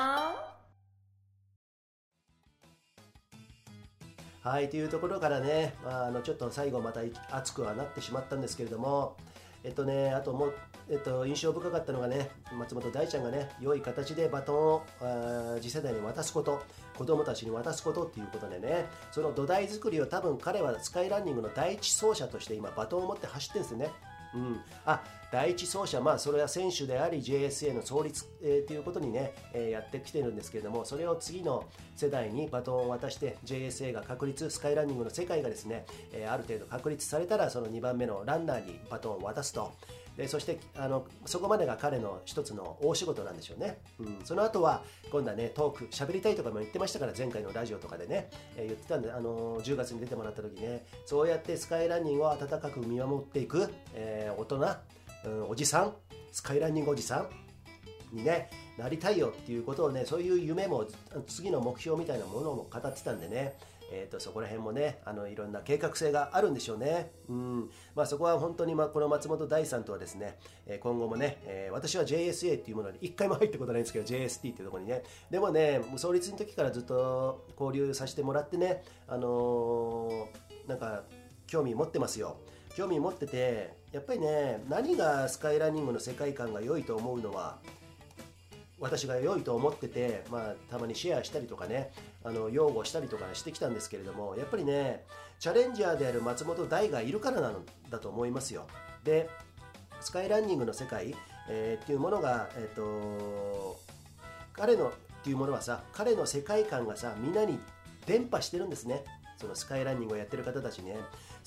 [4.44, 7.00] はいというところからね、まあ、あのちょっと最後また
[7.32, 9.16] 熱くはなってしまったんですけれども
[9.64, 10.54] えっとねあともう
[10.90, 16.62] えっと、印象深かったのがね松本大ちゃんがね良い形でバトンを次世代に渡すこと
[16.98, 23.92] 子供たちに渡すことっていうことでねその土台作りを多分彼はスカイランニングの第一走者として今バトンを持って走ってるんですよね。
[24.34, 25.02] うん、あ
[25.32, 31.66] 第一走者、まあ、それは選手であり JSA の創立、えー、ということにね、えー、やってきてるんですけれどもそれを次の
[31.96, 39.72] 世代にバトンを渡して JSA が確立スカイランニングの世界がですね、えー、ある程度確立されたらその2番目のランナーにバトンを渡すと。
[40.20, 54.68] でそしてあのそこまでが彼の一つの大仕事なんでしょうね、うん、その後は今度はねトーク喋りたいとかも言ってましたから前回のラジオとかでね、えー、言ってたんであの10月に出てもらった時ねそうやってスカイランニングを温かく見守っていく、えー、大人、
[55.26, 55.94] うん、おじさん
[56.32, 57.28] スカイランニングおじさ
[58.14, 60.88] んにねなりたいよっていうことをねそういう夢も
[61.28, 63.56] 次の目標みたいなものも語ってたんでね
[63.92, 67.70] えーと、そこら辺もねあのいろんな計画性があるんでしょうね、うん。
[67.96, 75.04] まあ、そこは本当に、まあ、この松本大さんとはですね、えー、今後もね、えー、私は JSA っていうものに1回も入ったことないんですけど JST っていうところにね。
[75.32, 81.04] でもね創立の時からずっと交流させてもらってね、あのー、なんか
[81.48, 82.38] 興味持ってますよ。
[82.76, 87.58] 興味持っててやっぱりね何がスカイランニングの世界観が良いと思うのは
[88.80, 91.92] 私が良いと思ってて、まあ、たまにシェアしたりとかね
[92.24, 95.04] あの擁護したりとかしてきたんですけれどもやっぱりね
[95.40, 97.56] チャレンジャーである松本大がいるからなん
[97.90, 98.68] だと思いますよ。
[99.04, 99.30] で
[100.02, 101.14] スカイランニングの世界、
[101.50, 103.78] えー、っていうものが、えーと、
[104.54, 104.92] 彼のっ
[105.24, 107.60] ていうものはさ彼の世界観がさみんなに
[108.06, 109.04] 伝播してるんですね。
[109.38, 110.98] そのスカイランニングをやってる方たちね。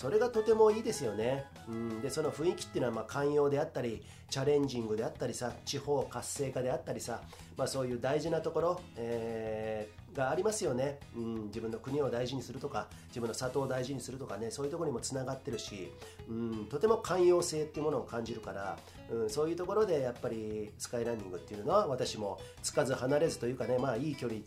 [0.03, 7.21] それがとてもいいですよね、うん、でその雰囲気っていうのはま寛容であったりチャレンジングであったりさ地方活性化であったりさ、
[7.57, 15.91] まあ、そういう大事なところ、えーがありますよね、うん、自分の国を大事にするとか自分の里を大事にするとかねそういうところにもつながってるし、
[16.29, 18.79] うん、とても寛容性っていうものを感じるから、
[19.11, 24.41] うん、そういうところでやっぱりスカイランニングっていうのは私もつかず離れずというかねまあいい距離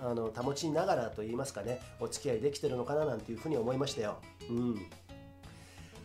[0.00, 4.18] あの保ちながらといいますかねお付き合いできてるのかななんていうふうに思いましたよ。
[4.50, 4.86] うん。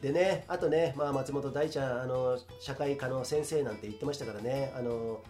[0.02, 5.22] でね、あとね、まあ、松本大ちゃんあの社会科の先生なんて言ってましたからねあの、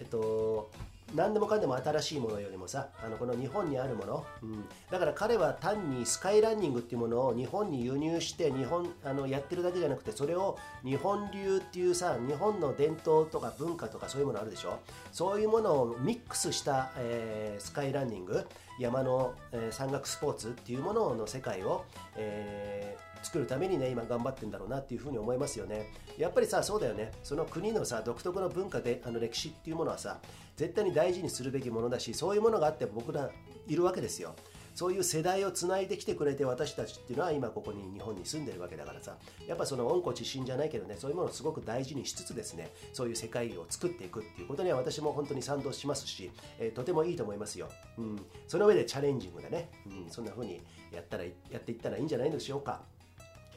[0.00, 0.70] えっと、
[1.14, 14.78] 何でもかんでも新しいものよりもさあのこの日本にあるもの、うん、だから彼は単にスカイランニングっていうものを日本に輸入して日本あのやってるだけじゃなくてそれを日本流っていうさ日本の伝統とか文化とかそういうものあるでしょ？
[15.12, 18.46] そういうものをミックスした、えー、スカイランニング
[18.80, 21.84] 山の、えー、山岳スポーツっていうものの世界を、
[22.16, 25.90] えー作るためにね今頑張ってんだろうなっていうふうに思いますよね。
[26.16, 27.12] やっぱりさそうだよね。
[27.22, 30.18] その国のさ独特の文化であの歴史っていうものはさ
[30.56, 33.30] 絶対に大事にするべきものだしそういうものがあって僕ら
[33.66, 34.34] いるわけですよ。
[34.74, 39.16] そういう世代をつないできてくれて私たちっていうのは今ここに日本に住んでるわけだからさ。
[39.48, 50.60] やっぱその温故知新じゃないけどねそういうものをすごく大事にしつつですねそういう世界を作っていくっていうことには私も本当に賛同しますし、えー、とてもいいと思いますよ、うん、その上でチャレンジングでね、うん、そんな風に
[50.92, 52.82] やったらやっていったらいいんじゃないでしょうか。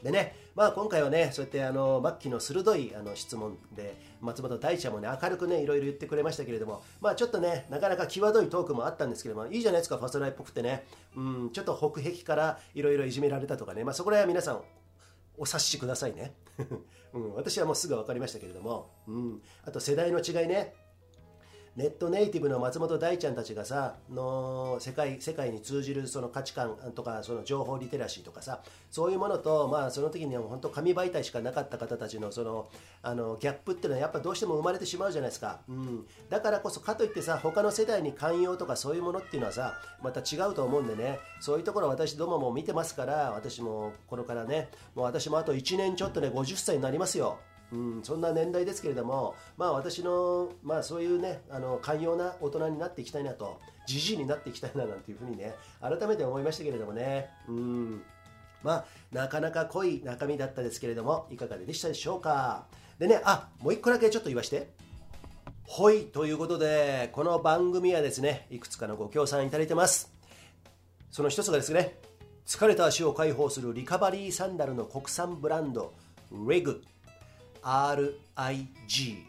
[0.02, 10.86] でね、まあ今回はね、そうやってあの、末期の鋭いあの質問で、松本大ちゃんもね、明るくね、いろいろ言ってくれましたけれども、まあちょっとね、なかなか際どいトークもあったんですけども、いいじゃないですか、ファストライっぽくてね。
[11.16, 14.62] うん、ちょっと北壁からいろいろいじめられたとかね、まあそこら辺は皆さん、
[15.38, 16.34] お察しくださいね。
[17.14, 20.74] うん、私はもうすぐ分かりましたけれども、うん、あと世代の違いね、
[21.74, 28.60] ネットネイティブの松本大ちゃんたちがさの世界世界に通じるその価値観とかその情報リテラシーとかさ
[28.90, 32.68] そういうものと、まあ、その時には本当紙媒体しかなかった方たちのその
[33.02, 41.20] あのギャップっていうのはやっぱどうしても生まれてしまうじゃないですか、うん、だからこそかといってさ他の世代に寛容とかそういうものっていうのはさまた違うと思うんでね。
[41.40, 47.38] そういうところ私どもも見てますから私もこれからねもう私もあと1年ちょっとね50歳になりますよ。
[47.72, 58.02] うん、そんな年代ですけれども、まあ、私の、まあ、そういうねあの寛容な大人になっていきたいなとじじいになっていきたいななんていうふうにね改めて思いましたけれどもね、うん、
[58.62, 62.66] まあなかなか濃い中身だったですけれどもいかがでしたでしょうか。
[62.98, 64.70] でねあもう一個だけちょっと言わして。
[65.64, 70.12] ほいということでこの番組はですねいくつかのご協賛いただいてます。
[71.10, 71.98] その一つがですね
[72.46, 75.94] 疲れた足を解放するリカバリーサンダルの国産ブランド
[76.46, 76.82] レグ
[77.62, 79.24] RIG、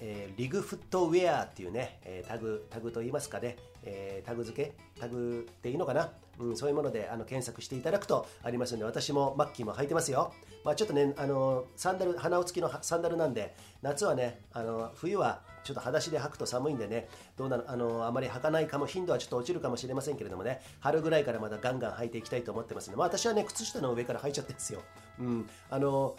[0.00, 10.32] えー、リグフットウェアっていうね、えー、タグタグといいますかね、えー、タグ付けタグっていいのかな、うん、そういうものであの検索していただくとありますので私もマッキーも履いてますよ、
[10.64, 24.82] まあ、ちょっとねあのサンダル鼻を付きのサンダルなんで夏はねあの冬はちょっと裸足で履くと寒いんでねどうなのあのあまり履かないかも頻度はちょっと落ちるかもしれませんけれどもね春ぐらいからまたガンガン履いていきたいと思ってますので、まあ、私はね靴下の上から履いちゃってるんですよ、
[25.18, 26.14] うん、あの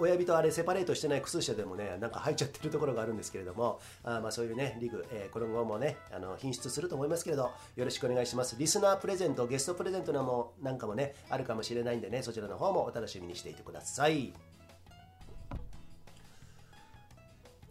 [0.00, 8.56] 親指とあれセパレートしてない靴下でもねなんか入っちゃってるところがあるんですけれどもあまあそういうねリグ、えー、この後もねあの品質すると思いますけれどよろしくお願いします。
[8.58, 14.32] リスナープレゼントゲストプレゼントなもなんかもねあるかもしれないんでねそちらの方もお楽しみにしていてください。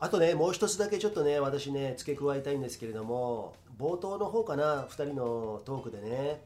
[0.01, 6.41] あとねもう一つだけちょっとね私ね付け加えたいんですけれども冒頭の方かな2人のトークでね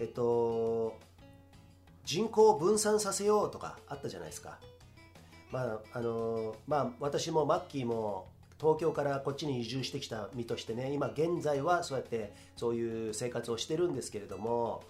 [0.00, 0.96] えっと
[2.04, 4.58] 人口を分散させようとかあったじゃないですか。
[5.50, 8.26] まああのまあ私もマッキーも
[8.60, 14.82] 東京からこっちに移住してきた身としてね今現在はそうやってそういう生活をしてるんですけれども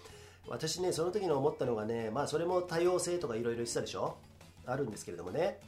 [0.47, 4.17] 私ねその時に思ったのがねまあそれも多様性とかいろいろ言ってたでしょ？
[4.65, 5.59] あるんですけれどもね。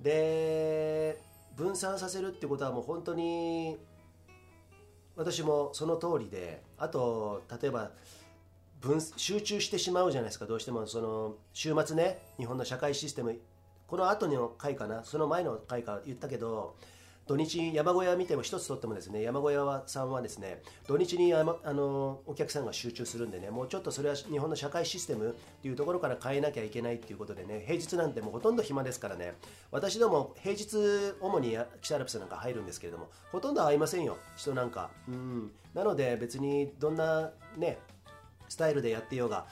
[0.00, 1.18] で
[1.56, 3.76] 分散させるってことはもう本当に
[5.16, 7.90] 私もその通りであと例えば
[8.80, 13.38] 分集中してしまうじゃないですかどうしてもその週末ね日本の社会システム
[13.90, 15.02] この後の回かな？
[15.02, 16.76] その前の回か言ったけど
[17.26, 29.34] 土日山小屋見ても一つとってもですね山小屋さんはですね土日にあのお客さんが集中するんでねもうちょっとそれは日本の社会システムっていうところから変えなきゃいけないっていうことでね平日なんてもうほとんど暇ですからね。
[29.72, 30.76] 私ども平日
[31.20, 34.90] 主に北アルプスなんか入るんですけれどもほとんど会いませんよ人なんか。
[35.08, 35.50] うん。
[35.74, 37.78] なので別にどんなね
[38.48, 39.46] スタイルでやってようが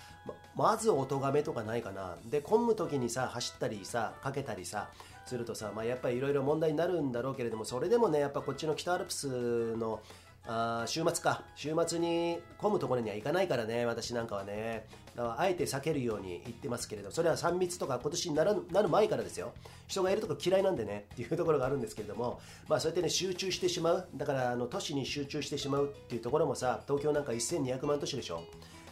[0.59, 2.17] まずお咎めとかないかな。
[2.27, 4.89] で混む時にさ走ったりさかけたりさ
[5.25, 10.01] するとさ、まあ、やっぱりいろいろ問題になるんだろうけれどもそれでもねやっぱこっちの北アルプスの
[10.49, 11.45] あ週末か。
[11.55, 14.87] 週末に混むところには行かないからね私なんかはね。
[15.17, 19.53] あえて避けるように言ってますけれどそれは3密とか今年になるなる前からですよ。
[19.87, 24.09] 人がいるとこ嫌いなんでねっていうところがあるんですけれどもまあそうやってね集中してしまう。
[24.15, 28.43] だからあの都市に集中してしまうっていうところもさ東京なんか1200万都市でしょ。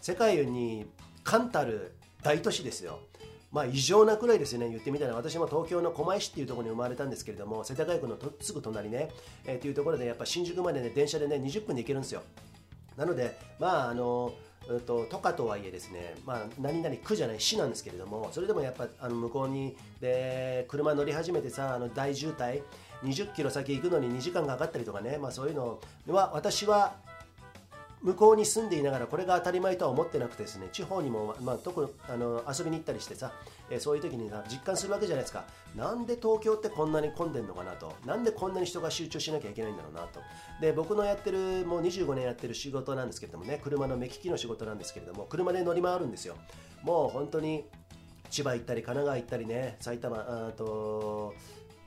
[0.00, 0.86] 世界に
[1.26, 3.00] 冠たる大都市ですよ。
[3.52, 9.10] まあ異常なくらいですよね、言ってみたら、私も東京の狛江市っていうところに生まれたんですけれども、世田谷区のとすぐ隣ね、
[9.44, 12.22] えー、っていうところで、やっぱ新宿までね、電車でね、20分で行けるんですよ。
[12.96, 14.32] なので、まあ、あの、
[14.68, 22.62] うんと、都下とはいえですね、まあ、何々区じゃない市なんですけれども、それでもやっぱあの向こうにで車乗り始めてさ、あの大渋滞、
[23.04, 26.96] 20キロ先行くのに2時間かかったりとかね、まあ、そういうのは私は
[28.02, 33.32] 向こうに住んでいながらこれが当たり前とは思ってなくてですね地方にも、まあ、特にあの遊びに行ったりしてさ、
[33.70, 35.44] えー、そういう時に実感するわけじゃないですか。
[35.74, 37.92] なんで東京ってこんなに混んでんのかなと。
[38.04, 40.20] なんでこんなに人が集中しなきゃいけないんだろうなと。
[40.60, 46.36] で僕のやってるもう25年やってる仕事なんですけれどもね車の目利きの仕事なんですけれども車で乗り回るんですよ。
[46.82, 47.64] もう本当に
[48.30, 51.34] 千葉行ったり神奈川行ったりね埼玉あと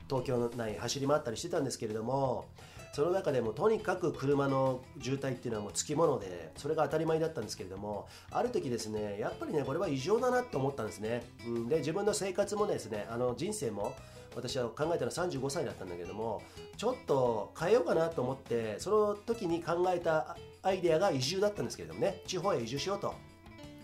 [0.10, 2.46] 東京内走り回ったりしてたんですけれども
[2.92, 13.96] その中でもとにかく車の渋滞っていうのはもうつきものでそれが当たり前だったんですけれどもある時ですねやっぱりねこれは異常だなと思ったんですね、うん、で自分の生活もですねあの人生も
[14.36, 16.42] 私は考えたのは35歳だったんだけども
[16.78, 23.14] ちょっと変えようかなと思ってその時に考えたアイデアが移住だったんですけれどもね地方へ移住しようと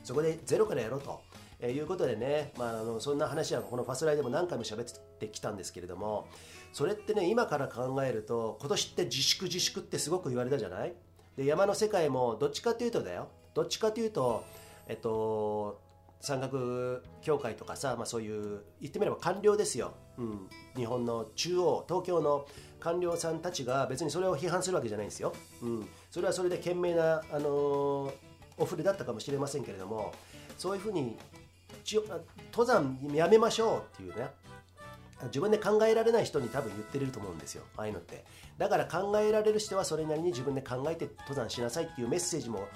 [0.04, 1.22] そこでゼロからやろうと。
[1.60, 6.28] えー、いうことでね、まあ、あのそんな話はこのファスライでも何回も喋ってきたんですけれども
[6.76, 10.94] それってね今から考えると今年って自粛自粛ってすごく言われたじゃない？
[11.38, 13.30] で山の世界もどっちかというとだよ。
[13.54, 14.44] どっちかというと
[14.90, 15.80] えっと
[16.20, 22.46] 山岳協会とかさ、まあ、そういう言ってみれば官僚ですよ、うん、日本の中央東京の
[22.82, 28.12] 官僚さんたちが別にそれを批判するわけじゃないんですよ、うん、それはそれで賢明な、あのー、
[28.58, 30.14] お触れだったかもしれませんけれども
[30.58, 31.16] そういうふうに
[32.52, 34.28] 登山やめましょうっていうね。
[35.26, 37.64] 自分で考えられない人に多分言ってると思うんですよ。
[37.78, 38.26] ああいうのって。
[38.58, 42.68] だから考えられる人はそれなりに自分で考えて登山しなさいっていうメッセージも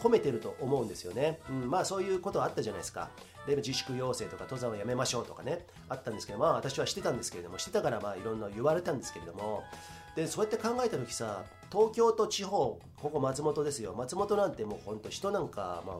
[0.00, 3.10] 込めてると思うんですよね、うん、まあそういうことはあったじゃないですか。
[3.46, 5.66] で自粛要請とか登山をやめましょうとかね。
[5.88, 9.62] あったんですけどまあ私はしてたんですけれどもしてたからまあいろんな言われたんですけれども。
[10.14, 13.94] でそうやって考えた時さ東京と地方ここ松本ですよ。
[13.94, 15.96] 松本なんてもう本当人なんかまあ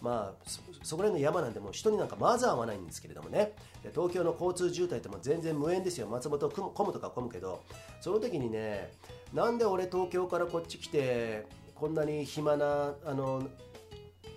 [0.00, 0.48] まあ
[0.82, 3.54] そこら辺の山なんでもう人になんかまず合わないんですけれどもね。
[3.82, 6.06] で東京の交通渋滞っても全然無縁ですよ。
[6.08, 7.62] 松本混むとか混むけど。
[8.00, 8.92] その時にね
[9.32, 13.42] なんで俺東京からこっち来てこんなに暇なあの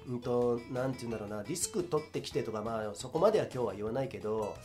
[0.08, 4.56] うんとなんて言うんだろうなリスク取ってきてとかまあそこまでは今日は言わないけど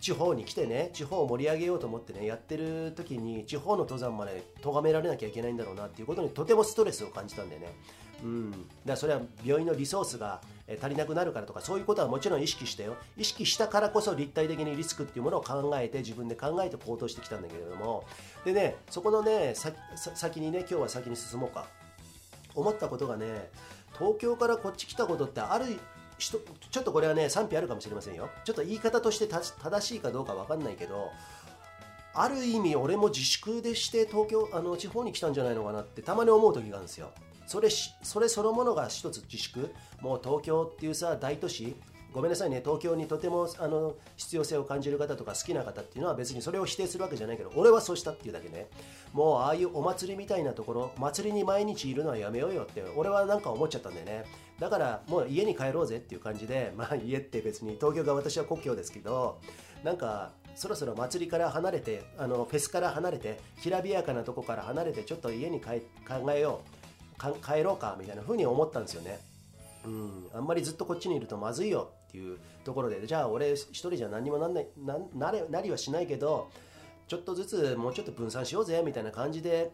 [0.00, 7.74] 地方に来てね地方を盛り上げようと思ってねやってる時に地方の登山まで咎められなきゃいけないんだろうなっていうことにとてもストレスを感じたんでね。
[8.22, 10.40] うん、だそれは病院のリソースが
[10.82, 12.96] 足りなくなるからとかそういうことはもちろん意識してよ。
[13.16, 18.04] 意識したからこそ立体的にリスクっていうものを考えて自分で考えて行動してきたんだけれども。
[18.44, 21.66] でねそこのね先にね今日は先に進もうか。
[22.54, 23.50] 思ったことがね
[23.98, 25.78] 東京からこっち来たことってある
[26.18, 26.38] 人
[26.70, 28.28] ちょっとこれはね賛否あるかもしれませんよ。
[28.44, 31.10] ちょっと言い方として正しいかどうか分かんないけど
[32.14, 37.12] ある意味俺も自粛でして東京あの地方に来たんじゃないのかなってたまに思う時があるんですよ。
[37.48, 39.74] それそれそのものが一つ自粛。
[40.02, 41.74] もう東京っていうさ大都市。
[42.12, 42.60] ごめんなさいね。
[42.62, 48.66] 東京にとてもあの必要性を感じる方とか好きな方っていうのは別にそれを否定するわけじゃないけど俺はそうしたっていうだけね。
[49.14, 54.24] もうああいうお祭りみたいなところ祭りに毎日いるのはやめようよって俺はなんか思っちゃったんだよね。
[54.58, 59.38] だからもう家に帰ろうぜっていう感じで まあ家って別に東京が私は故郷ですけど
[59.82, 66.77] なんかそろそろ祭りから離れてあのフェスから離れてきらびやかなとこから離れてちょっと家に帰考えよう。
[67.18, 69.18] 帰ろうかみたいな風に思ったんですよね。
[69.84, 70.28] うん。
[70.34, 73.06] あんまりずっとこっちにいるとまずいよっていうところで。
[73.06, 74.66] じゃあ俺一人じゃ何にもなんない
[75.14, 76.50] なれなりはしないけど
[77.06, 79.72] ちょっとずつもうちょっと分散しようぜみたいな感じで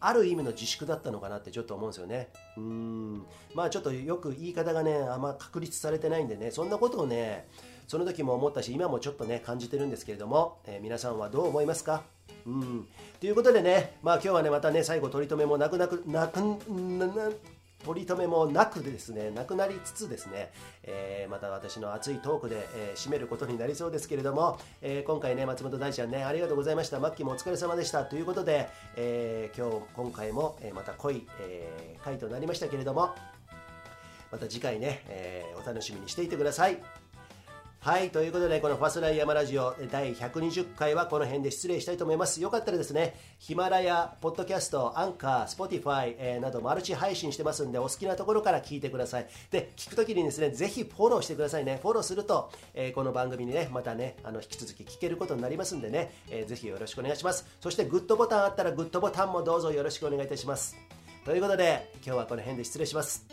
[0.00, 2.28] ある意味の自粛だったのかなってちょっと思うんですよね。
[2.58, 3.24] うん。
[3.54, 7.48] まあちょっとよく言い方がね、あんま確立されてないんでね、そんなことをね、
[7.88, 12.02] その時も思ったし、今もちょっとね、感じてるんですけれども、えー、皆さんはどう思いますか？
[12.46, 12.88] うん。
[13.20, 17.30] ということでね、まあ今日はね、またね、最後取り留めもなくなく、なく、な、な、
[17.84, 20.50] 取り留めもなくですね、なくなりつつですね、
[20.82, 26.98] えー、また私の熱いトークで、えー、締めることになりそうですけれども、えー、今回ね、松本大ちゃんね、ありがとうございました。
[26.98, 28.04] マッキーもお疲れ様でした。
[28.04, 33.14] ということで、え今日、今回も、えまた濃い、え回となりましたけれども、
[34.32, 37.03] また次回ね、えお楽しみにしていてください。
[37.84, 42.40] はい、ということで、このファスライヤマラジオ第120回はこの辺で失礼したいと思います。
[42.40, 49.26] よかったらですね、ヒマラヤ、ポッドキャスト、アンカー、 Spotify、えー、などマルチ配信してますんで、お好きなところから聞いてください。
[49.50, 51.78] で、聞くときにですね、ぜひフォローしてくださいね。
[51.82, 57.46] フォローすると、えー、この番組にね、またね、あの引き続き聞けることになりますんでね、えー、ぜひよろしくお願いします。
[57.60, 60.74] そして、グッドボタンあったら、グッドボタンもどうぞよろしくお願いいたします。
[61.26, 63.26] ということで、今日はこの辺で失礼します。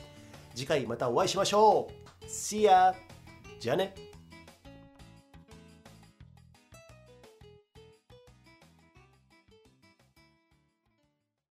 [0.54, 1.88] 次回またお会いしましょ
[2.22, 2.26] う。
[2.26, 2.94] See ya!
[3.58, 4.11] じゃあね。